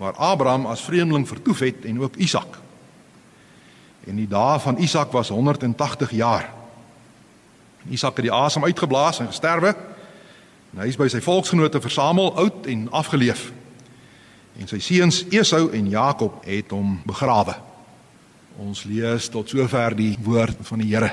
waar 0.00 0.16
Abraham 0.16 0.64
as 0.66 0.82
vreemdeling 0.82 1.26
vertoef 1.28 1.60
het 1.60 1.84
en 1.84 2.00
ook 2.00 2.16
Isak. 2.16 2.56
En 4.08 4.16
die 4.16 4.28
dae 4.28 4.56
van 4.60 4.80
Isak 4.80 5.12
was 5.12 5.28
180 5.28 6.10
jaar. 6.16 6.48
Isak 7.92 8.16
het 8.16 8.24
die 8.24 8.32
asem 8.32 8.64
uitgeblaas 8.64 9.20
en 9.20 9.28
gesterwe. 9.28 9.74
En 10.72 10.80
hy 10.82 10.88
is 10.88 10.98
by 10.98 11.10
sy 11.12 11.20
volksgenote 11.20 11.80
versamel, 11.84 12.32
oud 12.40 12.66
en 12.66 12.88
afgeleef. 12.96 13.50
En 14.56 14.72
sy 14.72 14.80
seuns 14.80 15.20
Esau 15.36 15.68
en 15.76 15.92
Jakob 15.92 16.40
het 16.48 16.72
hom 16.72 16.96
begrawe. 17.04 17.58
Ons 18.56 18.86
lees 18.88 19.28
tot 19.28 19.52
sover 19.52 19.96
die 20.00 20.14
woord 20.24 20.64
van 20.64 20.80
die 20.80 20.90
Here 20.94 21.12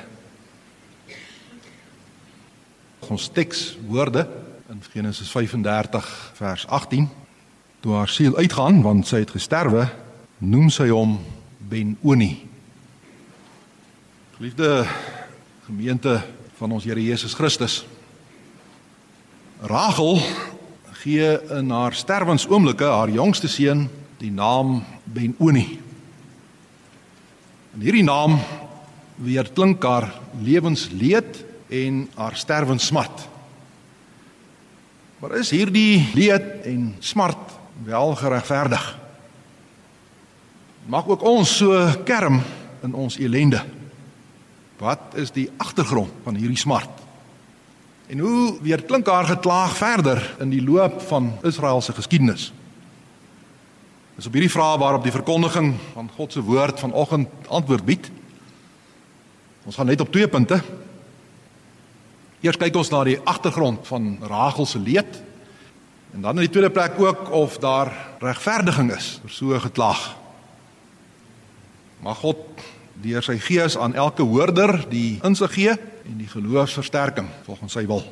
ons 3.09 3.29
tekswoorde 3.33 4.27
in 4.69 4.81
Genesis 4.93 5.31
35 5.31 6.31
vers 6.33 6.67
18. 6.67 7.09
Toe 7.79 7.93
haar 7.93 8.09
siel 8.09 8.35
uitgaan 8.37 8.81
want 8.81 9.07
sy 9.07 9.23
het 9.23 9.33
gesterwe, 9.33 9.87
noem 10.37 10.69
sy 10.69 10.89
hom 10.91 11.17
Ben-Oni. 11.69 12.31
Geliefde 14.37 14.85
gemeente 15.65 16.21
van 16.59 16.71
ons 16.71 16.85
Here 16.85 17.03
Jesus 17.03 17.33
Christus. 17.33 17.81
Rachel 19.61 20.19
gee 21.01 21.37
in 21.57 21.69
haar 21.69 21.93
sterwensoomblikke 21.93 22.85
haar 22.85 23.09
jongste 23.09 23.49
seun 23.49 23.87
die 24.21 24.31
naam 24.31 24.83
Ben-Oni. 25.05 25.67
En 27.73 27.81
hierdie 27.81 28.05
naam 28.05 28.37
weer 29.21 29.49
klink 29.53 29.83
haar 29.83 30.09
lewensleed 30.41 31.45
en 31.71 32.09
haar 32.15 32.35
sterwenssmart. 32.35 33.27
Maar 35.21 35.37
is 35.39 35.53
hierdie 35.53 36.09
leed 36.13 36.65
en 36.67 36.95
smart 36.99 37.53
wel 37.85 38.15
geregverdig? 38.15 38.97
Mag 40.85 41.07
ook 41.07 41.21
ons 41.23 41.57
so 41.61 41.85
kerm 42.03 42.41
in 42.83 42.93
ons 42.93 43.15
elende. 43.21 43.61
Wat 44.81 45.13
is 45.15 45.31
die 45.31 45.47
agtergrond 45.61 46.11
van 46.25 46.35
hierdie 46.35 46.59
smart? 46.59 46.89
En 48.11 48.19
hoe 48.19 48.57
weer 48.61 48.83
klink 48.83 49.07
haar 49.07 49.29
geklaag 49.29 49.77
verder 49.77 50.19
in 50.39 50.49
die 50.51 50.63
loop 50.63 50.99
van 51.07 51.31
Israel 51.47 51.81
se 51.81 51.93
geskiedenis? 51.93 52.49
Dis 54.17 54.27
op 54.27 54.33
hierdie 54.35 54.51
vrae 54.51 54.81
waarop 54.81 55.05
die 55.05 55.13
verkondiging 55.13 55.75
van 55.93 56.09
God 56.17 56.33
se 56.33 56.43
woord 56.43 56.81
vanoggend 56.81 57.47
antwoord 57.47 57.85
bied. 57.85 58.11
Ons 59.63 59.77
gaan 59.77 59.87
net 59.87 60.01
op 60.01 60.11
twee 60.11 60.27
punte 60.27 60.59
Eers 62.41 62.57
kyk 62.57 62.79
ons 62.79 62.89
na 62.89 63.03
die 63.05 63.19
agtergrond 63.21 63.85
van 63.85 64.15
Rachel 64.25 64.65
se 64.65 64.79
leed. 64.81 65.19
En 66.11 66.23
dan 66.25 66.39
in 66.39 66.47
die 66.47 66.49
tweede 66.49 66.73
plek 66.73 66.97
ook 66.99 67.29
of 67.29 67.59
daar 67.61 67.91
regverdiging 68.19 68.89
is 68.95 69.19
vir 69.21 69.31
so 69.31 69.53
'n 69.53 69.61
geklag. 69.61 70.17
Mag 72.01 72.17
God 72.17 72.37
deur 72.93 73.23
sy 73.23 73.37
gees 73.37 73.77
aan 73.77 73.93
elke 73.93 74.23
hoorder 74.23 74.85
die 74.89 75.19
insig 75.23 75.53
gee 75.53 75.69
en 75.69 76.17
die 76.17 76.27
geloofsversterking 76.27 77.27
volgens 77.45 77.73
sy 77.73 77.85
wil. 77.85 78.03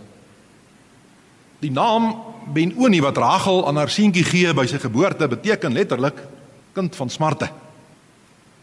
Die 1.59 1.71
naam 1.71 2.15
Ben-Oni 2.53 3.01
wat 3.01 3.17
Rachel 3.17 3.67
aan 3.67 3.75
haar 3.75 3.89
seentjie 3.89 4.23
gee 4.23 4.53
by 4.53 4.65
sy 4.65 4.77
geboorte 4.77 5.27
beteken 5.27 5.73
letterlik 5.73 6.21
kind 6.73 6.95
van 6.95 7.09
smarte. 7.09 7.49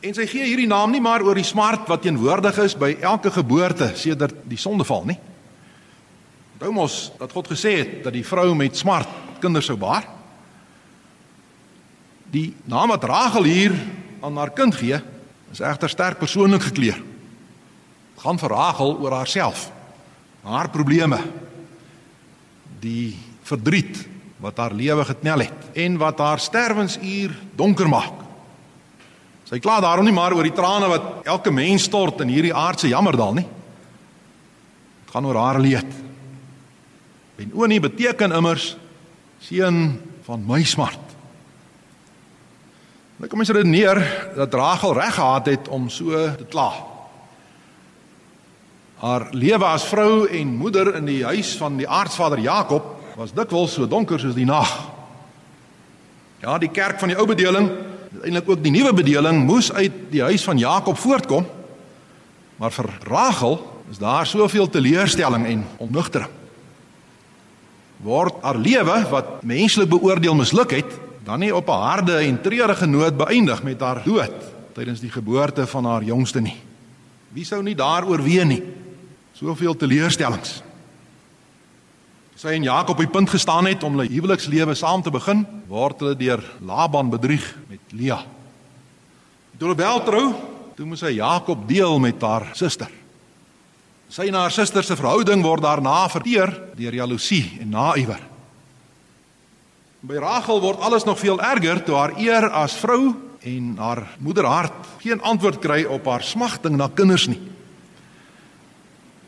En 0.00 0.14
sy 0.14 0.26
gee 0.26 0.44
hierdie 0.44 0.66
naam 0.66 0.90
nie 0.90 1.00
maar 1.00 1.22
oor 1.22 1.34
die 1.34 1.44
smart 1.44 1.88
wat 1.88 2.02
teenwoordig 2.02 2.58
is 2.58 2.76
by 2.76 2.96
elke 3.00 3.30
geboorte 3.30 3.90
sedert 3.94 4.34
die 4.44 4.58
sondeval 4.58 5.04
nie. 5.04 5.18
Onthou 6.56 6.72
mos 6.72 7.10
dat 7.20 7.34
God 7.36 7.50
gesê 7.52 7.74
het 7.82 7.90
dat 8.06 8.14
die 8.16 8.24
vrou 8.24 8.54
met 8.56 8.78
smart 8.80 9.10
kinders 9.42 9.66
sou 9.68 9.74
baar. 9.76 10.06
Die 12.32 12.54
naam 12.64 12.94
wat 12.94 13.04
Rachel 13.04 13.44
hier 13.44 13.74
aan 14.24 14.38
haar 14.40 14.54
kind 14.56 14.72
gee, 14.74 14.96
is 15.52 15.60
egter 15.60 15.92
sterk 15.92 16.16
persoonlik 16.16 16.64
gekleer. 16.70 16.96
Dit 16.96 18.22
gaan 18.24 18.40
vir 18.40 18.54
Rachel 18.56 18.96
oor 19.04 19.18
haarself, 19.18 19.66
haar 20.48 20.70
probleme, 20.72 21.18
die 22.80 23.12
verdriet 23.44 24.00
wat 24.40 24.56
haar 24.56 24.72
lewe 24.72 25.04
geknel 25.04 25.44
het 25.44 25.76
en 25.76 26.00
wat 26.00 26.24
haar 26.24 26.40
sterwensuur 26.40 27.36
donker 27.52 27.92
maak. 27.92 28.24
Sy 29.44 29.60
kla 29.60 29.76
daarom 29.84 30.08
nie 30.08 30.16
maar 30.16 30.32
oor 30.32 30.48
die 30.48 30.56
trane 30.56 30.88
wat 30.88 31.28
elke 31.28 31.52
mens 31.52 31.84
stort 31.84 32.24
in 32.24 32.32
hierdie 32.32 32.56
aardse 32.56 32.88
jammerdal 32.88 33.36
nie. 33.36 33.46
Dit 35.04 35.12
gaan 35.12 35.28
oor 35.28 35.42
haar 35.44 35.60
leed. 35.60 36.05
Benoni 37.36 37.80
beteken 37.80 38.32
immers 38.32 38.76
seun 39.44 39.98
van 40.24 40.44
my 40.48 40.62
smart. 40.64 41.02
Nou 43.16 43.28
kom 43.28 43.40
ons 43.44 43.52
redeneer 43.52 44.00
dat 44.36 44.54
Rachel 44.56 44.94
reg 44.96 45.14
gehad 45.16 45.48
het 45.52 45.68
om 45.72 45.88
so 45.92 46.16
te 46.36 46.46
kla. 46.48 46.70
Haar 49.00 49.28
lewe 49.36 49.68
as 49.68 49.84
vrou 49.88 50.24
en 50.28 50.54
moeder 50.56 50.94
in 50.96 51.08
die 51.08 51.22
huis 51.24 51.52
van 51.60 51.76
die 51.76 51.88
aardsvader 51.88 52.40
Jakob 52.40 52.94
was 53.16 53.34
dikwels 53.36 53.76
so 53.76 53.88
donker 53.88 54.20
soos 54.20 54.36
die 54.36 54.48
nag. 54.48 54.72
Ja, 56.40 56.56
die 56.60 56.72
kerk 56.72 57.00
van 57.00 57.12
die 57.12 57.16
ou 57.16 57.26
bedeling, 57.28 57.68
eintlik 58.22 58.48
ook 58.48 58.64
die 58.64 58.72
nuwe 58.72 58.92
bedeling, 58.96 59.42
moes 59.44 59.70
uit 59.72 60.08
die 60.12 60.24
huis 60.24 60.44
van 60.44 60.60
Jakob 60.60 60.96
voortkom. 61.00 61.44
Maar 62.56 62.72
vir 62.72 62.90
Rachel 63.08 63.60
is 63.92 64.00
daar 64.00 64.28
soveel 64.28 64.68
teleurstelling 64.72 65.44
en 65.48 65.64
ontnugtering 65.84 66.45
word 68.04 68.42
haar 68.42 68.58
lewe 68.58 68.98
wat 69.10 69.42
menslik 69.42 69.88
beoordeel 69.88 70.34
misluk 70.34 70.70
het, 70.70 70.98
dan 71.24 71.40
nie 71.40 71.54
op 71.54 71.68
'n 71.68 71.82
harde 71.82 72.16
en 72.16 72.40
treurige 72.40 72.86
noot 72.86 73.16
beëindig 73.16 73.62
met 73.62 73.80
haar 73.80 74.02
dood 74.04 74.32
tydens 74.74 75.00
die 75.00 75.10
geboorte 75.10 75.66
van 75.66 75.84
haar 75.84 76.02
jongste 76.02 76.40
nie. 76.40 76.56
Wie 77.32 77.44
sou 77.44 77.62
nie 77.62 77.74
daaroor 77.74 78.22
ween 78.22 78.48
nie? 78.48 78.62
Soveel 79.32 79.76
teleurstellings. 79.76 80.62
Sy 82.36 82.48
en 82.48 82.62
Jakob 82.62 82.98
op 82.98 82.98
die 82.98 83.08
punt 83.08 83.30
gestaan 83.32 83.64
het 83.64 83.82
om 83.82 83.96
hulle 83.96 84.12
huwelikslewe 84.12 84.74
saam 84.74 85.02
te 85.02 85.10
begin, 85.10 85.46
word 85.68 86.00
hulle 86.00 86.16
deur 86.16 86.42
Laban 86.60 87.08
bedrieg 87.10 87.56
met 87.68 87.80
Lea. 87.96 88.18
Toe 89.56 89.68
hulle 89.68 89.80
wel 89.80 90.02
trou, 90.04 90.34
toe 90.76 90.86
moes 90.86 91.00
hy 91.00 91.14
Jakob 91.16 91.64
deel 91.68 91.98
met 91.98 92.20
haar 92.20 92.50
suster. 92.52 92.92
Sy 94.08 94.28
en 94.30 94.38
haar 94.38 94.54
suster 94.54 94.86
se 94.86 94.94
verhouding 94.98 95.42
word 95.42 95.64
daarna 95.64 96.04
verteer 96.08 96.52
deur 96.78 96.94
jaloesie 96.94 97.58
en 97.60 97.72
naaiwer. 97.74 98.20
By 100.06 100.20
Rachel 100.22 100.60
word 100.62 100.82
alles 100.84 101.04
nog 101.04 101.18
veel 101.18 101.40
erger 101.42 101.82
toe 101.82 101.96
haar 101.98 102.14
eer 102.20 102.46
as 102.54 102.76
vrou 102.78 103.16
en 103.46 103.74
haar 103.78 104.04
moederhart 104.22 104.86
geen 105.02 105.22
antwoord 105.22 105.58
kry 105.62 105.82
op 105.90 106.06
haar 106.06 106.22
smagting 106.22 106.76
na 106.78 106.86
kinders 106.88 107.26
nie. 107.30 107.40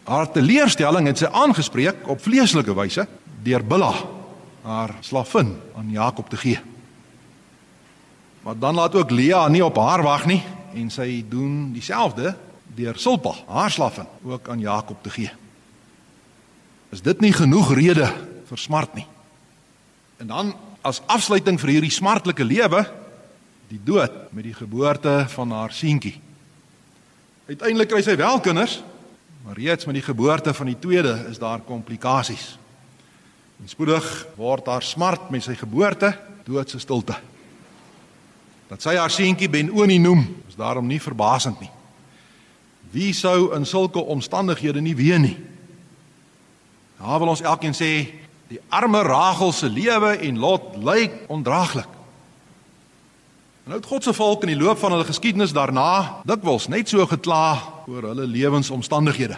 Haar 0.09 0.31
teleurstelling 0.33 1.11
het 1.11 1.21
sy 1.21 1.29
aangespreek 1.29 2.07
op 2.09 2.23
vleeslike 2.23 2.75
wyse 2.75 3.05
deur 3.45 3.63
Bilha, 3.67 3.93
haar 4.65 4.95
slavin, 5.05 5.53
aan 5.77 5.91
Jakob 5.91 6.31
te 6.31 6.37
gee. 6.37 6.61
Maar 8.43 8.59
dan 8.59 8.75
laat 8.79 8.95
ook 8.95 9.11
Lea 9.11 9.49
nie 9.49 9.65
op 9.65 9.77
haar 9.77 10.03
wag 10.03 10.27
nie 10.27 10.41
en 10.75 10.91
sy 10.91 11.25
doen 11.29 11.73
dieselfde 11.75 12.37
deur 12.79 12.99
Silpa, 12.99 13.35
haar 13.51 13.71
slavin, 13.75 14.07
ook 14.25 14.49
aan 14.49 14.63
Jakob 14.63 15.03
te 15.03 15.11
gee. 15.11 15.31
Is 16.95 17.03
dit 17.05 17.21
nie 17.21 17.33
genoeg 17.35 17.75
rede 17.77 18.07
vir 18.49 18.61
smart 18.61 18.95
nie? 18.97 19.07
En 20.23 20.31
dan 20.31 20.55
as 20.87 21.03
afsluiting 21.11 21.59
vir 21.61 21.75
hierdie 21.77 21.93
smartlike 21.93 22.47
lewe, 22.47 22.85
die 23.69 23.81
dood 23.85 24.15
met 24.33 24.47
die 24.47 24.57
geboorte 24.57 25.27
van 25.35 25.53
haar 25.53 25.75
seentjie. 25.77 26.17
Uiteindelik 27.49 27.91
kry 27.93 28.01
sy 28.05 28.17
wel 28.17 28.41
kinders, 28.45 28.79
maar 29.45 29.59
reeds 29.59 29.89
met 29.89 29.99
die 29.99 30.07
geboorte 30.07 30.55
van 30.55 30.71
die 30.71 30.79
tweede 30.81 31.15
is 31.31 31.41
daar 31.41 31.65
komplikasies. 31.65 32.57
En 33.59 33.69
spoedig 33.69 34.05
word 34.39 34.69
haar 34.71 34.85
smart 34.87 35.31
met 35.35 35.45
sy 35.45 35.57
geboorte 35.59 36.13
doodse 36.47 36.81
stilte. 36.81 37.17
Dat 38.69 38.85
sy 38.85 38.95
haar 38.97 39.13
seentjie 39.13 39.49
Ben-Oni 39.49 39.99
noem, 40.01 40.23
is 40.49 40.57
daarom 40.57 40.87
nie 40.89 41.01
verbasend 41.01 41.61
nie. 41.61 41.71
Wie 42.91 43.13
sou 43.13 43.53
in 43.55 43.67
sulke 43.67 44.01
omstandighede 44.01 44.81
nie 44.81 44.97
weet 44.97 45.21
nie? 45.21 45.37
Daar 46.99 47.19
wil 47.19 47.29
ons 47.35 47.45
elkeen 47.45 47.77
sê 47.77 48.09
die 48.49 48.61
arme 48.69 49.03
Rachel 49.05 49.53
se 49.53 49.69
lewe 49.69 50.17
en 50.17 50.39
lot 50.41 50.77
lyk 50.83 51.29
ondraaglik. 51.29 51.89
En 53.69 53.75
nou 53.75 53.79
het 53.83 53.89
God 53.91 54.05
se 54.05 54.13
volk 54.17 54.47
in 54.47 54.55
die 54.55 54.63
loop 54.63 54.81
van 54.81 54.95
hulle 54.97 55.05
geskiedenis 55.05 55.53
daarna 55.53 56.25
dikwels 56.27 56.71
net 56.73 56.89
so 56.89 57.05
gekla 57.07 57.61
oor 57.87 58.11
hulle 58.11 58.25
lewensomstandighede. 58.27 59.37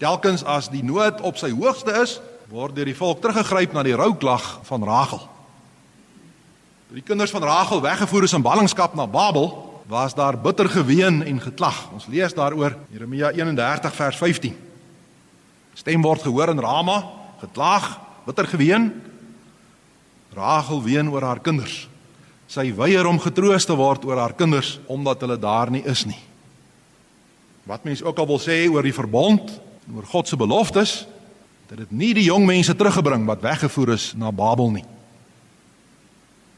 Telkens 0.00 0.44
as 0.48 0.70
die 0.72 0.82
nood 0.82 1.20
op 1.20 1.36
sy 1.36 1.52
hoogste 1.52 1.92
is, 2.00 2.16
word 2.48 2.74
deur 2.74 2.88
die 2.88 2.96
volk 2.96 3.20
teruggegryp 3.20 3.76
na 3.76 3.84
die 3.84 3.94
rouklag 3.94 4.46
van 4.64 4.84
Rachel. 4.88 5.20
Toe 6.88 6.96
die 6.98 7.04
kinders 7.06 7.30
van 7.30 7.44
Rachel 7.44 7.84
weggevoer 7.84 8.24
is 8.26 8.34
in 8.34 8.42
ballingskap 8.42 8.96
na 8.96 9.06
Babel, 9.06 9.69
was 9.90 10.14
daar 10.14 10.38
bitter 10.38 10.68
geween 10.68 11.22
en 11.26 11.40
geklag. 11.40 11.90
Ons 11.92 12.06
lees 12.06 12.34
daaroor 12.34 12.76
Jeremia 12.94 13.32
31 13.34 13.94
vers 13.94 14.16
15. 14.16 14.54
Stem 15.74 16.02
word 16.02 16.22
gehoor 16.22 16.52
in 16.52 16.62
Rama, 16.62 17.02
geklag, 17.40 17.98
bitter 18.24 18.46
geween. 18.46 18.92
Rachel 20.30 20.82
ween 20.82 21.10
oor 21.10 21.26
haar 21.26 21.42
kinders. 21.42 21.88
Sy 22.46 22.68
weier 22.74 23.06
om 23.06 23.18
getroos 23.18 23.66
te 23.66 23.74
word 23.74 24.06
oor 24.06 24.22
haar 24.22 24.36
kinders 24.38 24.76
omdat 24.86 25.26
hulle 25.26 25.38
daar 25.38 25.70
nie 25.74 25.82
is 25.82 26.04
nie. 26.06 26.20
Wat 27.66 27.82
mense 27.84 28.06
ook 28.06 28.18
al 28.18 28.30
wil 28.30 28.42
sê 28.42 28.62
oor 28.70 28.86
die 28.86 28.94
verbond, 28.94 29.50
oor 29.90 30.06
God 30.06 30.30
se 30.30 30.38
beloftes, 30.38 31.00
dat 31.66 31.82
dit 31.82 31.90
nie 31.90 32.14
die 32.14 32.28
jong 32.30 32.46
mense 32.46 32.74
teruggebring 32.78 33.26
wat 33.26 33.42
weggevoer 33.42 33.96
is 33.98 34.12
na 34.14 34.30
Babel 34.30 34.70
nie. 34.70 34.86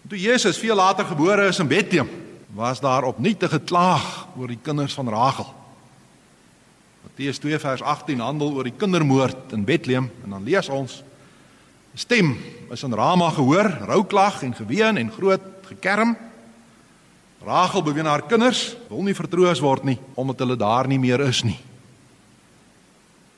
Toe 0.09 0.21
Jesus 0.21 0.61
veel 0.61 0.77
later 0.77 1.09
gebore 1.09 1.49
is 1.49 1.61
in 1.61 1.69
Bethlehem, 1.69 2.22
was 2.53 2.81
daar 2.81 3.05
opnuut 3.05 3.43
'n 3.43 3.49
geklaag 3.49 4.27
oor 4.37 4.47
die 4.47 4.59
kinders 4.63 4.95
van 4.95 5.09
Rachel. 5.09 5.55
Matteus 7.03 7.39
2 7.39 7.59
vers 7.59 7.83
18 7.83 8.21
handel 8.21 8.53
oor 8.53 8.65
die 8.65 8.77
kindermoord 8.77 9.53
in 9.53 9.65
Bethlehem 9.65 10.11
en 10.25 10.31
dan 10.31 10.43
lees 10.43 10.69
ons 10.69 11.03
stem 11.95 12.37
is 12.71 12.83
in 12.83 12.93
Rama 12.93 13.31
gehoor, 13.31 13.79
rouklag 13.87 14.43
en 14.43 14.55
geween 14.55 14.97
en 14.97 15.13
groot 15.13 15.41
gekerm. 15.63 16.17
Rachel 17.45 17.83
beween 17.83 18.07
haar 18.07 18.23
kinders 18.23 18.77
wil 18.89 19.03
nie 19.03 19.15
vertroos 19.15 19.61
word 19.61 19.85
nie 19.85 19.99
omdat 20.15 20.39
hulle 20.39 20.57
daar 20.57 20.89
nie 20.89 20.99
meer 20.99 21.21
is 21.21 21.43
nie. 21.43 21.59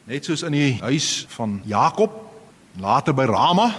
Net 0.05 0.25
soos 0.25 0.43
in 0.43 0.53
die 0.53 0.79
huis 0.81 1.27
van 1.29 1.63
Jakob, 1.65 2.13
later 2.77 3.15
by 3.15 3.25
Rama, 3.25 3.71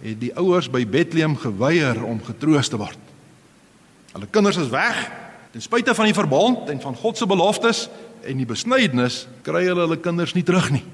het 0.00 0.20
die 0.20 0.32
ouers 0.36 0.70
by 0.70 0.86
Bethlehem 0.86 1.36
geweier 1.36 2.04
om 2.04 2.22
getroos 2.24 2.68
te 2.68 2.76
word. 2.80 2.98
Hulle 4.14 4.30
kinders 4.30 4.56
is 4.56 4.70
weg. 4.70 5.10
Ten 5.50 5.62
spyte 5.62 5.94
van 5.94 6.06
die 6.06 6.14
verbond 6.14 6.68
en 6.70 6.80
van 6.80 6.96
God 6.96 7.18
se 7.18 7.26
beloftes 7.26 7.88
en 8.22 8.38
die 8.38 8.46
besnydenis, 8.46 9.24
kry 9.42 9.64
hulle 9.66 9.84
hulle 9.84 9.98
kinders 10.00 10.34
nie 10.34 10.44
terug 10.46 10.70
nie. 10.74 10.84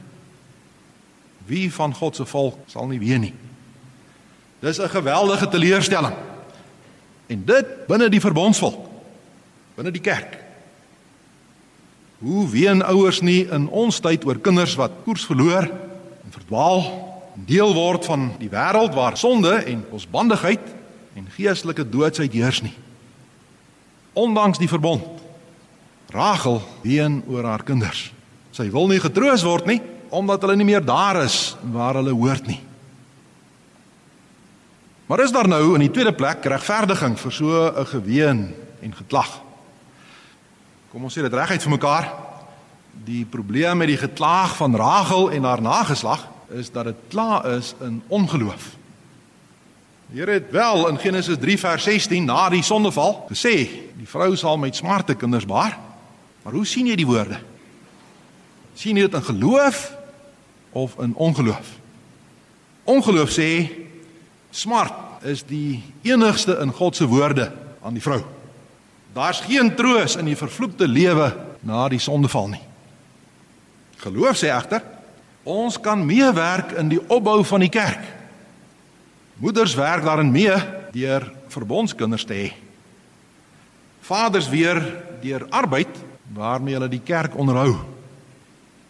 Wie 1.48 1.68
van 1.72 1.92
God 1.94 2.16
se 2.16 2.24
volk 2.28 2.58
sal 2.72 2.88
nie 2.88 3.00
weet 3.00 3.20
nie. 3.20 3.34
Dis 4.60 4.80
'n 4.80 4.88
geweldige 4.88 5.48
teleurstelling. 5.48 6.16
En 7.26 7.44
dit 7.44 7.86
binne 7.86 8.08
die 8.08 8.20
verbondsvolk, 8.20 8.88
binne 9.74 9.90
die 9.90 10.02
kerk. 10.02 10.38
Hoe 12.18 12.48
ween 12.48 12.82
ouers 12.82 13.20
nie 13.20 13.48
in 13.48 13.68
ons 13.68 14.00
tyd 14.00 14.24
oor 14.24 14.38
kinders 14.38 14.74
wat 14.74 14.92
koers 15.04 15.24
verloor 15.24 15.62
en 16.24 16.30
verdwaal, 16.30 16.82
deel 17.34 17.74
word 17.74 18.04
van 18.04 18.32
die 18.38 18.50
wêreld 18.50 18.94
waar 18.94 19.16
sonde 19.16 19.52
en 19.64 19.86
losbandigheid 19.90 20.60
en 21.14 21.26
geestelike 21.30 21.88
doodsheid 21.88 22.32
heers 22.32 22.62
nie 22.62 22.74
ondanks 24.12 24.58
die 24.58 24.68
verbond. 24.68 25.04
Rachel 26.10 26.62
ween 26.82 27.22
oor 27.28 27.44
haar 27.44 27.62
kinders. 27.62 28.10
Sy 28.50 28.70
wil 28.70 28.88
nie 28.90 29.00
getroos 29.00 29.46
word 29.46 29.66
nie 29.70 29.80
omdat 30.10 30.42
hulle 30.42 30.56
nie 30.58 30.66
meer 30.66 30.82
daar 30.82 31.20
is 31.22 31.54
waar 31.70 32.00
hulle 32.00 32.10
hoort 32.10 32.48
nie. 32.50 32.58
Maar 35.06 35.22
is 35.22 35.32
daar 35.34 35.46
nou 35.46 35.74
in 35.74 35.84
die 35.84 35.90
tweede 35.90 36.12
plek 36.14 36.44
regverdiging 36.44 37.14
vir 37.18 37.32
so 37.32 37.46
'n 37.70 37.86
geween 37.86 38.54
en 38.82 38.94
geklag? 38.94 39.40
Kom 40.90 41.04
ons 41.04 41.14
sê 41.14 41.22
dit 41.22 41.32
reguit 41.32 41.62
vir 41.62 41.70
mekaar. 41.70 42.12
Die 43.04 43.24
probleem 43.24 43.76
met 43.78 43.88
die 43.88 43.96
geklag 43.96 44.56
van 44.56 44.76
Rachel 44.76 45.30
en 45.30 45.44
haar 45.44 45.62
nageslag 45.62 46.28
is 46.48 46.70
dat 46.70 46.84
dit 46.84 46.96
klaar 47.08 47.46
is 47.46 47.74
in 47.80 48.02
ongeloof. 48.08 48.79
Die 50.10 50.18
Here 50.18 50.32
het 50.40 50.50
wel 50.50 50.88
in 50.88 50.98
Genesis 50.98 51.36
3 51.38 51.58
vers 51.58 51.84
16 51.86 52.24
na 52.26 52.48
die 52.50 52.64
sondeval 52.66 53.28
gesê, 53.28 53.54
die 53.94 54.08
vrou 54.10 54.32
sal 54.36 54.58
met 54.58 54.74
smarte 54.74 55.14
kinders 55.14 55.46
baar. 55.46 55.76
Maar 56.42 56.56
hoe 56.58 56.66
sien 56.66 56.88
jy 56.90 56.96
die 56.98 57.06
woorde? 57.06 57.38
sien 58.74 58.96
jy 58.96 59.04
dit 59.06 59.14
in 59.14 59.26
geloof 59.28 59.78
of 60.72 60.96
in 61.04 61.14
ongeloof? 61.14 61.76
Ongeloof 62.88 63.30
sê 63.30 63.48
smart 64.50 65.22
is 65.22 65.44
die 65.46 65.82
enigste 66.02 66.56
in 66.64 66.72
God 66.74 66.96
se 66.96 67.06
woorde 67.06 67.50
aan 67.84 67.94
die 67.94 68.02
vrou. 68.02 68.22
Daar's 69.14 69.44
geen 69.46 69.74
troos 69.76 70.16
in 70.16 70.30
die 70.30 70.38
vervloekte 70.38 70.88
lewe 70.88 71.28
na 71.60 71.86
die 71.92 72.02
sondeval 72.02 72.48
nie. 72.56 72.64
Geloof 74.02 74.40
sê 74.42 74.50
egter 74.50 74.82
ons 75.44 75.78
kan 75.80 76.02
meewerk 76.02 76.72
in 76.80 76.90
die 76.90 77.02
opbou 77.06 77.44
van 77.46 77.62
die 77.62 77.72
kerk. 77.72 78.19
Moeders 79.40 79.74
werk 79.74 80.04
daarin 80.04 80.30
mee 80.30 80.52
deur 80.92 81.24
verbondskinders 81.48 82.26
te 82.28 82.36
hê. 82.36 82.48
Vaders 84.04 84.48
weer 84.52 84.80
deur 85.22 85.46
arbeid 85.48 85.88
waarmee 86.34 86.76
hulle 86.76 86.90
die 86.92 87.00
kerk 87.04 87.36
onderhou. 87.38 87.78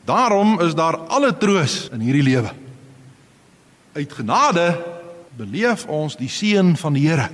Daarom 0.04 0.58
is 0.60 0.74
daar 0.74 0.96
alle 1.06 1.30
troos 1.38 1.88
in 1.94 2.02
hierdie 2.02 2.24
lewe. 2.26 2.50
Uit 3.94 4.12
genade 4.12 4.66
beleef 5.38 5.86
ons 5.86 6.16
die 6.18 6.28
seën 6.28 6.74
van 6.76 6.98
die 6.98 7.06
Here. 7.06 7.28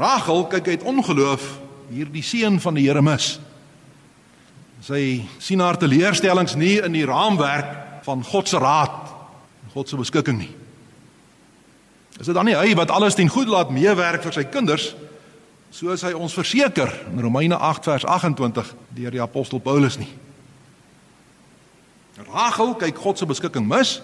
Rachel 0.00 0.46
kyk 0.48 0.68
uit 0.68 0.86
ongeloof 0.86 1.44
hierdie 1.90 2.24
seën 2.24 2.56
van 2.62 2.78
die 2.78 2.86
Here 2.86 3.02
mis. 3.04 3.34
Sy 4.80 5.26
sien 5.42 5.60
haar 5.60 5.76
teleurstellings 5.76 6.56
nie 6.56 6.78
in 6.80 6.96
die 6.96 7.04
raamwerk 7.04 8.00
van 8.06 8.24
God 8.24 8.48
se 8.48 8.58
raad 8.58 8.96
en 9.66 9.76
God 9.76 9.92
se 9.92 10.00
beskikking 10.00 10.40
nie. 10.40 10.59
Is 12.20 12.28
dit 12.28 12.36
dan 12.36 12.44
nie 12.44 12.56
hy 12.56 12.74
wat 12.76 12.92
alles 12.92 13.16
ten 13.16 13.30
goeie 13.32 13.48
laat 13.48 13.72
meewerk 13.72 14.22
vir 14.26 14.34
sy 14.36 14.44
kinders 14.52 14.92
soos 15.72 16.02
hy 16.04 16.10
ons 16.18 16.34
verseker 16.34 16.90
in 17.08 17.22
Romeine 17.22 17.56
8 17.56 17.86
vers 17.88 18.04
28 18.04 18.74
deur 18.98 19.14
die 19.14 19.22
apostel 19.22 19.62
Paulus 19.64 19.96
nie? 20.00 20.10
Rachel 22.28 22.74
kyk 22.76 22.98
God 23.00 23.18
se 23.18 23.26
beskikking 23.26 23.64
mis 23.64 23.98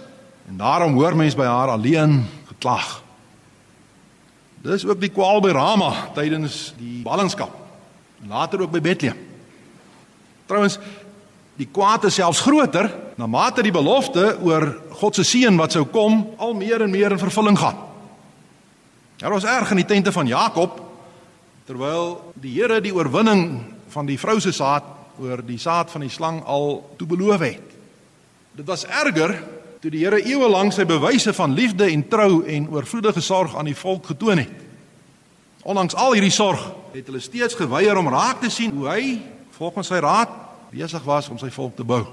en 0.48 0.56
daarom 0.56 0.96
hoor 0.96 1.16
mens 1.18 1.36
by 1.36 1.44
haar 1.44 1.74
alleen 1.74 2.22
geklag. 2.48 3.02
Dis 4.64 4.86
ook 4.88 5.00
die 5.02 5.12
kwaal 5.12 5.42
by 5.44 5.52
Rama 5.52 5.90
tydens 6.16 6.72
die 6.80 7.02
ballingskap. 7.04 7.52
Later 8.26 8.64
ook 8.64 8.72
by 8.72 8.80
Bethlehem. 8.80 9.18
Trouwens 10.48 10.78
die 11.60 11.68
kwaad 11.68 12.06
is 12.08 12.16
selfs 12.16 12.40
groter 12.40 12.88
na 13.20 13.28
mate 13.28 13.62
die 13.64 13.74
belofte 13.74 14.38
oor 14.40 14.70
God 14.96 15.18
se 15.18 15.24
seën 15.26 15.60
wat 15.60 15.76
sou 15.76 15.84
kom 15.84 16.22
al 16.40 16.56
meer 16.56 16.82
en 16.86 16.90
meer 16.90 17.12
in 17.12 17.20
vervulling 17.20 17.58
gaan. 17.60 17.85
Daar 19.16 19.30
was 19.30 19.44
erg 19.44 19.70
in 19.70 19.76
die 19.80 19.88
tente 19.88 20.12
van 20.12 20.26
Jakob 20.26 20.80
terwyl 21.64 22.32
die 22.34 22.52
Here 22.52 22.80
die 22.80 22.94
oorwinning 22.94 23.62
van 23.88 24.06
die 24.06 24.18
vrou 24.20 24.36
se 24.40 24.52
saad 24.52 24.84
oor 25.18 25.40
die 25.44 25.58
saad 25.58 25.90
van 25.90 26.04
die 26.04 26.12
slang 26.12 26.42
al 26.44 26.82
toe 26.98 27.08
beloof 27.08 27.40
het. 27.40 27.72
Dit 28.52 28.66
was 28.68 28.84
erger 28.84 29.38
toe 29.80 29.90
die 29.90 30.04
Here 30.04 30.20
eeue 30.20 30.50
lank 30.52 30.76
sy 30.76 30.84
bewyse 30.84 31.32
van 31.32 31.56
liefde 31.56 31.88
en 31.88 32.04
trou 32.08 32.44
en 32.44 32.68
oorvloedige 32.68 33.24
sorg 33.24 33.56
aan 33.56 33.70
die 33.70 33.76
volk 33.76 34.12
getoon 34.12 34.44
het. 34.44 34.52
Ondanks 35.64 35.96
al 35.96 36.12
hierdie 36.12 36.34
sorg 36.34 36.60
het 36.92 37.08
hulle 37.08 37.20
steeds 37.20 37.56
geweier 37.56 37.96
om 37.96 38.12
raak 38.12 38.44
te 38.44 38.52
sien 38.52 38.76
hoe 38.76 38.88
hy 38.92 39.16
volgens 39.56 39.88
sy 39.88 39.98
raad 40.04 40.30
besig 40.70 41.02
was 41.08 41.32
om 41.32 41.40
sy 41.40 41.48
volk 41.50 41.76
te 41.76 41.88
bou. 41.88 42.04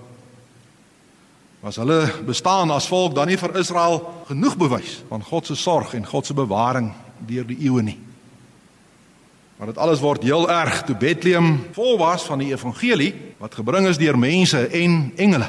Was 1.64 1.78
hulle 1.80 2.12
bestaan 2.28 2.72
as 2.76 2.90
volk 2.92 3.14
dan 3.16 3.30
nie 3.32 3.40
vir 3.40 3.54
Israel 3.56 4.02
genoeg 4.28 4.58
bewys 4.60 4.98
van 5.08 5.22
God 5.24 5.48
se 5.48 5.56
sorg 5.56 5.94
en 5.96 6.04
God 6.04 6.28
se 6.28 6.36
bewaring 6.36 6.90
deur 7.24 7.46
die 7.48 7.62
eeue 7.64 7.86
nie? 7.88 7.96
Maar 9.56 9.72
dit 9.72 9.80
alles 9.80 10.04
word 10.04 10.26
heel 10.28 10.50
erg 10.52 10.82
toe 10.84 10.96
Bethlehem 11.00 11.62
vol 11.72 11.96
was 12.02 12.28
van 12.28 12.44
die 12.44 12.50
evangelie 12.52 13.14
wat 13.40 13.56
gebring 13.56 13.88
is 13.88 14.02
deur 14.02 14.20
mense 14.20 14.60
en 14.68 15.14
engele. 15.16 15.48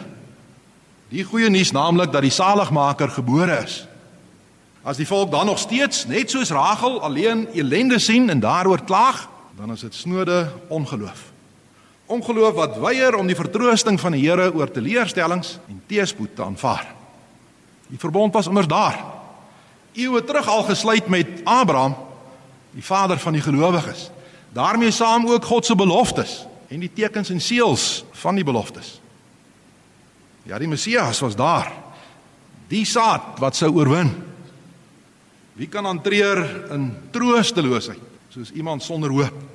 Die 1.11 1.27
goeie 1.27 1.50
nuus 1.50 1.74
naamlik 1.74 2.14
dat 2.14 2.22
die 2.22 2.31
saligmaker 2.31 3.11
gebore 3.11 3.59
is. 3.64 3.83
As 4.87 5.03
die 5.03 5.11
volk 5.11 5.35
dan 5.35 5.50
nog 5.50 5.59
steeds 5.59 6.07
net 6.07 6.31
soos 6.31 6.55
Rachel 6.55 7.00
alleen 7.03 7.48
elende 7.59 7.98
sien 7.98 8.31
en 8.31 8.38
daaroor 8.38 8.87
klaag, 8.87 9.27
dan 9.59 9.74
is 9.74 9.83
dit 9.83 9.94
snode 9.94 10.46
ongeloof. 10.68 11.34
Ongeloof 12.07 12.55
wat 12.55 12.77
weier 12.83 13.17
om 13.17 13.27
die 13.27 13.37
vertroosting 13.37 14.01
van 14.01 14.12
die 14.12 14.25
Here 14.27 14.51
oor 14.53 14.71
teleurstellings 14.71 15.59
en 15.69 15.83
teëspoed 15.88 16.35
te 16.37 16.45
aanvaar. 16.45 16.87
Die 17.88 17.99
verbond 17.99 18.35
was 18.35 18.47
immers 18.51 18.69
daar. 18.69 18.99
Eeue 19.95 20.25
terug 20.25 20.49
al 20.49 20.67
gesluit 20.69 21.09
met 21.09 21.40
Abraham 21.45 21.95
die 22.75 22.85
vader 22.85 23.19
van 23.19 23.33
die 23.33 23.43
gelowiges. 23.43 24.11
daarmee 24.53 24.90
saam 24.90 25.27
ook 25.27 25.45
God 25.45 25.67
se 25.67 25.75
beloftes 25.75 26.47
en 26.69 26.81
die 26.81 26.90
tekens 26.95 27.31
en 27.31 27.40
seels 27.40 28.05
van 28.12 28.35
die 28.35 28.45
beloftes. 28.45 29.01
Ja, 30.43 30.59
die 30.59 30.69
Messias 30.69 31.21
was 31.21 31.37
daar. 31.37 31.73
Die 32.69 32.85
saad 32.85 33.38
wat 33.38 33.57
sou 33.57 33.73
oorwin. 33.75 34.11
Wie 35.55 35.69
kan 35.69 35.87
aantreur 35.87 36.71
in 36.75 36.93
troosteloosheid 37.11 38.01
soos 38.29 38.51
iemand 38.51 38.83
sonder 38.83 39.11
hoop? 39.11 39.54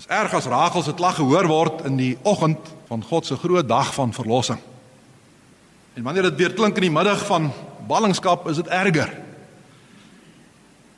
Dis 0.00 0.08
erg 0.08 0.32
as 0.32 0.46
Rachel 0.48 0.80
se 0.80 0.94
klag 0.96 1.18
gehoor 1.18 1.44
word 1.44 1.82
in 1.84 1.98
die 1.98 2.14
oggend 2.24 2.70
van 2.88 3.02
God 3.04 3.26
se 3.28 3.36
groot 3.36 3.66
dag 3.68 3.90
van 3.92 4.14
verlossing. 4.16 4.56
En 5.92 6.06
wanneer 6.06 6.30
dit 6.30 6.38
weer 6.38 6.54
klink 6.56 6.80
in 6.80 6.86
die 6.86 6.94
middag 6.94 7.20
van 7.28 7.50
ballingskap, 7.84 8.48
is 8.48 8.56
dit 8.56 8.70
erger. 8.72 9.12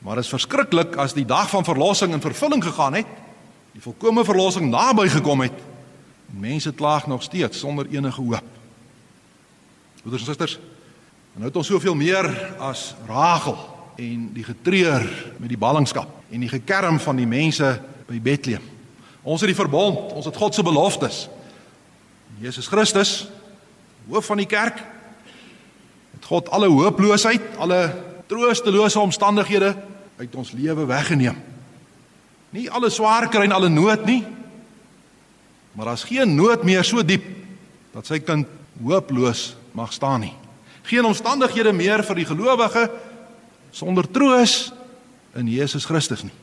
Maar 0.07 0.23
is 0.23 0.31
verskriklik 0.31 0.95
as 0.95 1.17
die 1.17 1.27
dag 1.27 1.51
van 1.51 1.67
verlossing 1.67 2.15
in 2.15 2.23
vervulling 2.23 2.63
gegaan 2.63 2.95
het, 3.01 3.11
die 3.75 3.83
volkomme 3.83 4.23
verlossing 4.23 4.71
naby 4.71 5.09
gekom 5.11 5.43
het. 5.43 5.59
Mense 6.31 6.71
klaag 6.71 7.03
nog 7.11 7.27
steeds 7.27 7.59
sonder 7.59 7.91
enige 7.91 8.21
hoop. 8.21 8.47
Broeders 9.99 10.23
en 10.23 10.31
susters, 10.31 10.59
nou 11.35 11.51
het 11.51 11.59
ons 11.59 11.67
soveel 11.67 11.99
meer 11.99 12.31
as 12.55 12.93
Rachel 13.07 13.59
en 13.99 14.29
die 14.31 14.47
getreur 14.47 15.03
met 15.43 15.51
die 15.51 15.59
ballingskap 15.59 16.21
en 16.31 16.47
die 16.47 16.55
gekerm 16.55 17.03
van 17.03 17.19
die 17.19 17.27
mense 17.27 17.81
by 18.07 18.23
Bethlehem. 18.23 18.71
Ons 19.23 19.41
het 19.41 19.51
die 19.51 19.57
verbond, 19.57 20.11
ons 20.11 20.27
het 20.27 20.37
God 20.37 20.55
se 20.55 20.63
beloftes. 20.63 21.27
Jesus 22.43 22.67
Christus, 22.67 23.27
hoof 24.09 24.27
van 24.27 24.41
die 24.41 24.49
kerk, 24.49 24.81
het 26.17 26.27
God 26.27 26.51
alle 26.51 26.67
hooploosheid, 26.71 27.55
alle 27.57 27.85
troostelose 28.27 28.99
omstandighede 28.99 29.73
uit 30.19 30.35
ons 30.35 30.51
lewe 30.51 30.85
weggeneem. 30.89 31.39
Nie 32.53 32.69
alle 32.69 32.91
swaar 32.93 33.29
kry 33.31 33.47
en 33.47 33.55
alle 33.55 33.71
nood 33.71 34.05
nie. 34.05 34.21
Maar 35.73 35.93
daar's 35.93 36.05
geen 36.05 36.35
nood 36.35 36.63
meer 36.63 36.85
so 36.85 37.01
diep 37.01 37.25
dat 37.93 38.09
sy 38.09 38.19
kind 38.21 38.49
hooploos 38.81 39.53
mag 39.73 39.93
staan 39.93 40.25
nie. 40.27 40.33
Geen 40.85 41.05
omstandighede 41.07 41.73
meer 41.73 42.03
vir 42.05 42.19
die 42.19 42.27
gelowige 42.29 42.87
sonder 43.73 44.05
troos 44.05 44.73
in 45.39 45.49
Jesus 45.49 45.87
Christus 45.89 46.25
nie. 46.27 46.35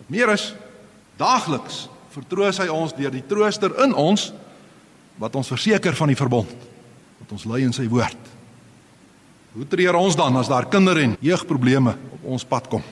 Wat 0.00 0.12
meer 0.14 0.32
is, 0.32 0.52
daagliks 1.20 1.84
vertroos 2.14 2.58
hy 2.62 2.68
ons 2.72 2.94
deur 2.96 3.12
die 3.14 3.24
trooster 3.26 3.74
in 3.84 3.94
ons 3.94 4.30
wat 5.20 5.36
ons 5.36 5.50
verseker 5.52 5.94
van 5.96 6.10
die 6.10 6.18
verbond 6.18 6.50
wat 7.20 7.34
ons 7.36 7.44
lei 7.44 7.62
in 7.66 7.74
sy 7.76 7.84
woord. 7.90 8.28
Hoe 9.52 9.66
treur 9.68 9.98
ons 9.98 10.16
dan 10.16 10.36
as 10.40 10.48
daar 10.48 10.68
kinder 10.70 10.98
en 11.02 11.16
jeugprobleme 11.20 11.92
op 12.16 12.28
ons 12.34 12.46
pad 12.48 12.68
kom? 12.72 12.84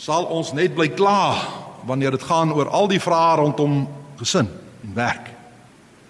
Sal 0.00 0.26
ons 0.32 0.50
net 0.56 0.74
bly 0.74 0.88
kla 0.96 1.36
wanneer 1.86 2.16
dit 2.16 2.24
gaan 2.26 2.52
oor 2.56 2.70
al 2.72 2.88
die 2.90 3.00
vrae 3.02 3.36
rondom 3.38 3.84
gesin 4.18 4.48
en 4.82 4.96
werk? 4.96 5.30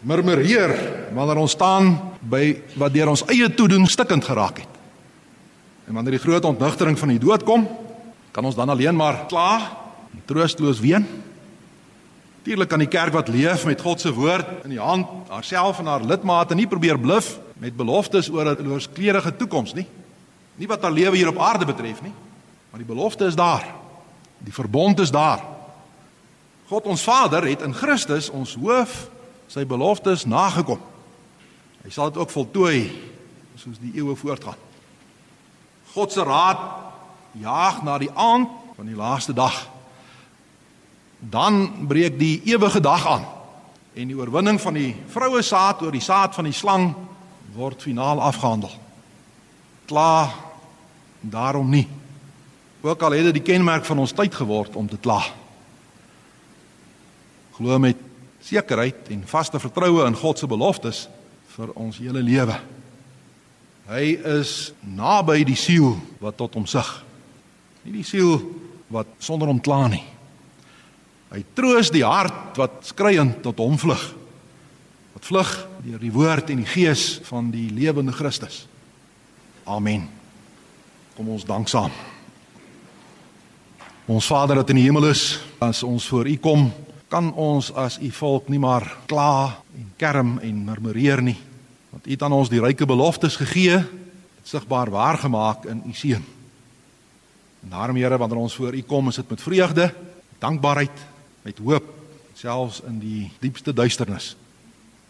Murmureer 0.03 0.73
wanneer 1.15 1.43
ons 1.43 1.55
staan 1.55 1.93
by 2.23 2.57
wat 2.79 2.95
deur 2.95 3.13
ons 3.13 3.27
eie 3.31 3.51
toedoen 3.53 3.85
stikkend 3.91 4.25
geraak 4.25 4.63
het. 4.65 4.81
En 5.91 5.99
wanneer 5.99 6.17
die 6.17 6.25
groot 6.25 6.47
ontnugtering 6.49 6.97
van 6.99 7.13
die 7.13 7.21
dood 7.23 7.45
kom, 7.45 7.67
kan 8.33 8.47
ons 8.47 8.57
dan 8.57 8.71
alleen 8.73 8.97
maar 8.97 9.27
kla 9.29 9.82
troosteloos 10.25 10.81
ween? 10.81 11.07
Natuurlik 12.43 12.69
kan 12.69 12.83
die 12.83 12.91
kerk 12.91 13.13
wat 13.13 13.29
leef 13.29 13.65
met 13.65 13.81
God 13.81 14.01
se 14.01 14.13
woord 14.13 14.65
in 14.65 14.75
die 14.75 14.81
hand, 14.83 15.07
haarself 15.31 15.79
en 15.79 15.87
haar 15.87 16.03
lidmate 16.03 16.55
nie 16.59 16.67
probeer 16.67 16.99
bluf 16.99 17.39
met 17.63 17.77
beloftes 17.77 18.29
oor 18.31 18.57
'n 18.57 18.67
oorskleurige 18.67 19.37
toekoms 19.37 19.75
nie. 19.75 19.87
Nie 20.59 20.67
wat 20.67 20.83
haar 20.83 20.93
lewe 20.93 21.17
hier 21.17 21.29
op 21.29 21.39
aarde 21.39 21.65
betref 21.65 22.03
nie, 22.03 22.13
maar 22.71 22.79
die 22.79 22.95
belofte 22.95 23.25
is 23.25 23.35
daar. 23.35 23.65
Die 24.39 24.53
verbond 24.53 24.99
is 25.01 25.11
daar. 25.11 25.45
God 26.67 26.85
ons 26.85 27.03
Vader 27.03 27.47
het 27.47 27.63
in 27.63 27.75
Christus 27.75 28.31
ons 28.31 28.55
hoof 28.55 29.09
sy 29.47 29.65
beloftes 29.67 30.25
nagekom. 30.25 30.81
Hy 31.83 31.91
sal 31.91 32.11
dit 32.11 32.17
ook 32.17 32.31
voltooi 32.31 32.91
soos 33.57 33.79
die 33.79 33.93
eeue 33.95 34.17
voortgaan. 34.17 34.59
God 35.93 36.13
se 36.13 36.23
raad 36.23 36.59
jaag 37.33 37.83
na 37.83 37.99
die 37.99 38.11
aand 38.15 38.49
van 38.77 38.87
die 38.87 38.97
laaste 38.97 39.33
dag. 39.33 39.72
Dan 41.31 41.87
breek 41.87 42.19
die 42.19 42.41
ewige 42.51 42.81
dag 42.81 43.07
aan 43.07 43.25
en 43.95 44.09
die 44.09 44.17
oorwinning 44.17 44.61
van 44.61 44.75
die 44.75 44.93
vroue 45.13 45.43
saad 45.45 45.83
oor 45.85 45.93
die 45.93 46.03
saad 46.03 46.35
van 46.35 46.49
die 46.49 46.57
slang 46.57 46.95
word 47.55 47.83
finaal 47.85 48.21
afgehandel. 48.25 48.73
Kla 49.87 50.33
daarom 51.21 51.69
nie. 51.71 51.87
Ook 52.83 53.03
al 53.03 53.15
het 53.15 53.29
dit 53.31 53.39
die 53.39 53.47
kenmerk 53.53 53.85
van 53.87 54.01
ons 54.03 54.15
tyd 54.17 54.35
geword 54.35 54.77
om 54.77 54.89
te 54.89 54.99
kla. 54.99 55.21
Glo 57.55 57.79
met 57.79 58.01
sekerheid 58.43 59.13
en 59.13 59.27
vaste 59.29 59.61
vertroue 59.63 60.07
in 60.09 60.17
God 60.19 60.39
se 60.39 60.49
beloftes 60.51 61.05
vir 61.55 61.71
ons 61.79 62.01
hele 62.03 62.25
lewe. 62.25 62.57
Hy 63.93 64.17
is 64.41 64.73
naby 64.81 65.43
die 65.47 65.59
siel 65.59 65.95
wat 66.23 66.39
tot 66.41 66.57
hom 66.57 66.67
sug. 66.67 66.89
Nie 67.85 68.01
die 68.01 68.07
siel 68.07 68.41
wat 68.93 69.11
sonder 69.23 69.51
hom 69.51 69.61
kla 69.63 69.85
nie. 69.93 70.05
Hy 71.33 71.45
troos 71.57 71.89
die 71.93 72.05
hart 72.05 72.59
wat 72.61 72.83
skreiend 72.85 73.41
tot 73.45 73.61
hom 73.63 73.79
vlug 73.81 74.03
wat 75.13 75.29
vlug 75.29 75.51
deur 75.85 76.01
die 76.03 76.13
woord 76.13 76.51
en 76.51 76.63
die 76.63 76.69
gees 76.69 77.21
van 77.29 77.51
die 77.53 77.69
lewende 77.71 78.15
Christus. 78.17 78.65
Amen. 79.65 80.09
Kom 81.15 81.29
ons 81.31 81.45
dank 81.47 81.69
saam. 81.71 81.93
Ons 84.11 84.27
Vader 84.27 84.59
wat 84.59 84.73
in 84.73 84.81
die 84.81 84.87
hemel 84.89 85.07
is, 85.13 85.39
as 85.63 85.85
ons 85.87 86.09
voor 86.11 86.27
U 86.27 86.37
kom, 86.43 86.71
kan 87.13 87.31
ons 87.39 87.71
as 87.79 88.01
U 88.03 88.11
volk 88.17 88.49
nie 88.51 88.59
maar 88.59 88.87
kla 89.07 89.63
en 89.77 89.93
kerm 90.01 90.39
en 90.43 90.65
murmureer 90.67 91.23
nie, 91.23 91.39
want 91.93 92.09
U 92.09 92.11
het 92.11 92.25
aan 92.27 92.35
ons 92.35 92.51
die 92.51 92.63
ryke 92.63 92.89
beloftes 92.89 93.37
gegee, 93.39 93.79
sigbaar 94.43 94.91
waar 94.91 95.21
gemaak 95.23 95.69
in 95.71 95.85
U 95.87 95.95
seun. 95.95 96.25
En 97.63 97.77
daarom 97.77 98.01
Here, 98.01 98.19
wanneer 98.19 98.43
ons 98.43 98.59
voor 98.59 98.75
U 98.75 98.83
kom, 98.83 99.13
is 99.13 99.21
dit 99.23 99.31
met 99.31 99.45
vreugde, 99.45 99.93
dankbaarheid, 100.43 101.07
met 101.43 101.59
hoop, 101.59 101.85
selfs 102.35 102.81
in 102.87 102.99
die 103.03 103.31
diepste 103.41 103.73
duisternis. 103.73 104.37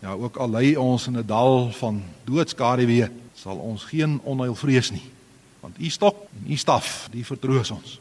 Ja, 0.03 0.13
ook 0.13 0.37
al 0.37 0.51
lê 0.51 0.75
ons 0.77 1.07
in 1.07 1.19
'n 1.19 1.27
dal 1.27 1.71
van 1.71 2.03
doodskaduwee, 2.25 3.09
sal 3.35 3.57
ons 3.57 3.85
geen 3.85 4.21
onheil 4.25 4.55
vrees 4.55 4.91
nie, 4.91 5.07
want 5.61 5.79
u 5.79 5.89
stok 5.89 6.17
en 6.33 6.53
u 6.53 6.57
staf, 6.57 7.09
die 7.11 7.25
vertroos 7.25 7.71
ons. 7.71 8.01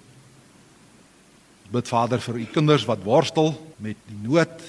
Bid 1.72 1.88
Vader 1.88 2.20
vir 2.22 2.36
u 2.36 2.46
kinders 2.46 2.86
wat 2.86 3.04
worstel 3.04 3.54
met 3.78 3.96
die 4.06 4.30
nood, 4.30 4.60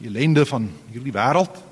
die 0.00 0.08
ellende 0.08 0.46
van 0.46 0.70
hierdie 0.90 1.12
wêreld, 1.12 1.62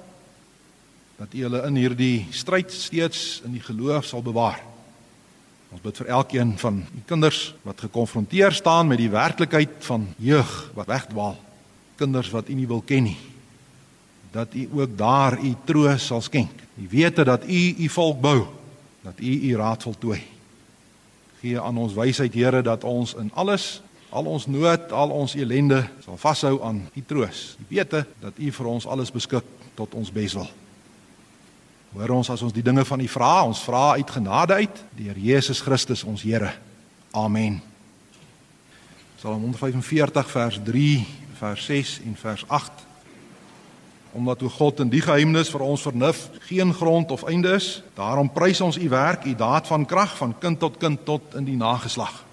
dat 1.17 1.35
u 1.35 1.43
hulle 1.43 1.67
in 1.67 1.77
hierdie 1.77 2.27
stryd 2.31 2.73
steeds 2.73 3.41
in 3.45 3.53
die 3.53 3.65
geloof 3.65 4.05
sal 4.05 4.23
bewaar. 4.23 4.61
Ons 5.77 5.85
bid 5.85 5.99
vir 6.01 6.09
elkeen 6.17 6.55
van 6.57 6.79
u 6.81 7.01
kinders 7.05 7.41
wat 7.67 7.83
gekonfronteer 7.85 8.55
staan 8.57 8.89
met 8.89 8.97
die 9.03 9.13
werklikheid 9.13 9.77
van 9.85 10.07
jeug 10.17 10.53
wat 10.73 10.89
wegdwaal, 10.89 11.37
kinders 12.01 12.31
wat 12.33 12.49
u 12.49 12.57
nie 12.57 12.69
wil 12.71 12.81
ken 12.81 13.11
nie 13.11 13.19
dat 14.37 14.55
u 14.55 14.69
ook 14.73 14.97
daar 14.99 15.39
u 15.41 15.55
troos 15.65 16.07
sal 16.07 16.21
skenk. 16.21 16.51
U 16.77 16.87
weet 16.91 17.17
dat 17.17 17.49
u 17.49 17.75
u 17.79 17.89
volk 17.89 18.21
bou, 18.21 18.45
dat 19.01 19.21
u 19.21 19.33
u 19.49 19.57
raad 19.57 19.83
voltooi. 19.83 20.21
Gee 21.41 21.61
aan 21.61 21.79
ons 21.79 21.95
wysheid, 21.95 22.35
Here, 22.35 22.63
dat 22.63 22.85
ons 22.85 23.15
in 23.15 23.31
alles, 23.35 23.81
al 24.09 24.25
ons 24.25 24.47
nood, 24.47 24.93
al 24.93 25.11
ons 25.11 25.35
elende 25.35 25.87
sal 26.05 26.17
vashou 26.17 26.61
aan 26.63 26.89
u 26.95 27.03
troos. 27.07 27.57
U 27.61 27.65
weet 27.69 27.91
dat 28.21 28.37
u 28.37 28.53
vir 28.53 28.67
ons 28.67 28.87
alles 28.87 29.13
beskik 29.13 29.45
tot 29.75 29.95
ons 29.95 30.13
beswil. 30.13 30.49
Hoor 31.97 32.13
ons 32.13 32.29
as 32.29 32.43
ons 32.45 32.53
die 32.53 32.65
dinge 32.65 32.83
van 32.85 33.01
U 33.01 33.07
vra, 33.09 33.31
ons 33.49 33.63
vra 33.65 33.95
uit 33.97 34.11
genade 34.13 34.59
uit 34.61 34.81
deur 34.99 35.17
Jesus 35.17 35.63
Christus 35.65 36.03
ons 36.05 36.21
Here. 36.21 36.51
Amen. 37.17 37.57
Psalm 39.17 39.41
145 39.47 40.29
vers 40.29 40.59
3, 40.67 40.91
vers 41.39 41.65
6 41.71 41.95
en 42.05 42.19
vers 42.21 42.45
8. 42.53 42.85
Omdat 44.13 44.45
o 44.45 44.53
God 44.53 44.85
in 44.85 44.93
die 44.93 45.01
geheimnis 45.01 45.49
vir 45.49 45.65
ons 45.65 45.87
vernuf 45.89 46.27
geen 46.51 46.75
grond 46.77 47.17
of 47.17 47.25
einde 47.33 47.57
is, 47.57 47.81
daarom 47.97 48.29
prys 48.29 48.61
ons 48.61 48.77
U 48.77 48.93
werk, 48.93 49.25
U 49.25 49.33
daad 49.33 49.73
van 49.73 49.89
krag 49.89 50.19
van 50.21 50.37
kind 50.37 50.61
tot 50.61 50.77
kind 50.77 51.01
tot 51.09 51.33
in 51.41 51.49
die 51.49 51.57
nageslag. 51.57 52.26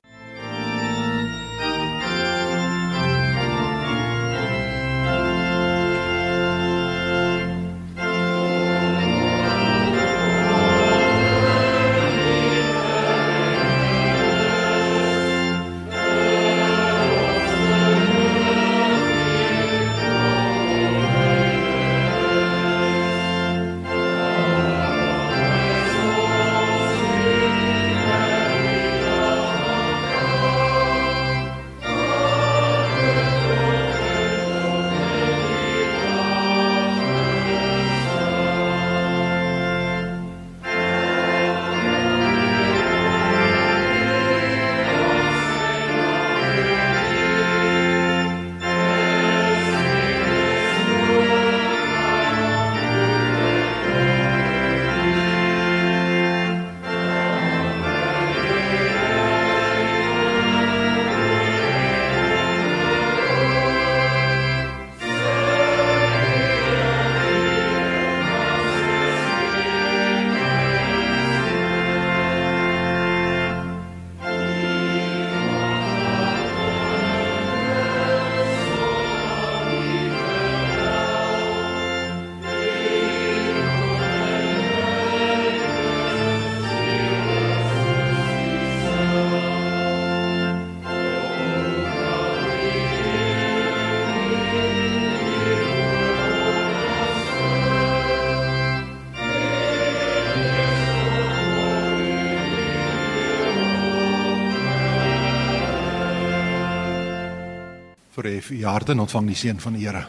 Verhef 108.24 108.50
u 108.50 108.64
harte 108.66 108.92
en 108.92 109.04
ontvang 109.04 109.28
die 109.28 109.36
seën 109.36 109.60
van 109.60 109.74
die 109.76 109.84
Here. 109.84 110.06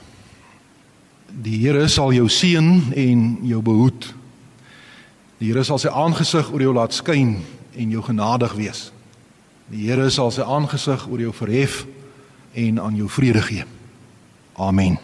Die 1.27 1.59
Here 1.65 1.89
sal 1.89 2.13
jou 2.15 2.29
seën 2.31 2.93
en 2.95 3.23
jou 3.43 3.63
behoed. 3.63 4.07
Die 5.41 5.51
Here 5.51 5.65
sal 5.67 5.81
sy 5.83 5.91
aangesig 5.91 6.53
oor 6.53 6.63
jou 6.63 6.75
laat 6.77 6.95
skyn 6.95 7.41
en 7.75 7.91
jou 7.91 8.03
genadig 8.07 8.55
wees. 8.55 8.85
Die 9.73 9.89
Here 9.89 10.07
sal 10.15 10.31
sy 10.31 10.47
aangesig 10.47 11.09
oor 11.11 11.25
jou 11.27 11.33
verhef 11.35 11.83
en 12.55 12.79
aan 12.79 12.95
jou 13.01 13.09
vrede 13.11 13.43
gee. 13.43 13.67
Amen. 14.63 15.01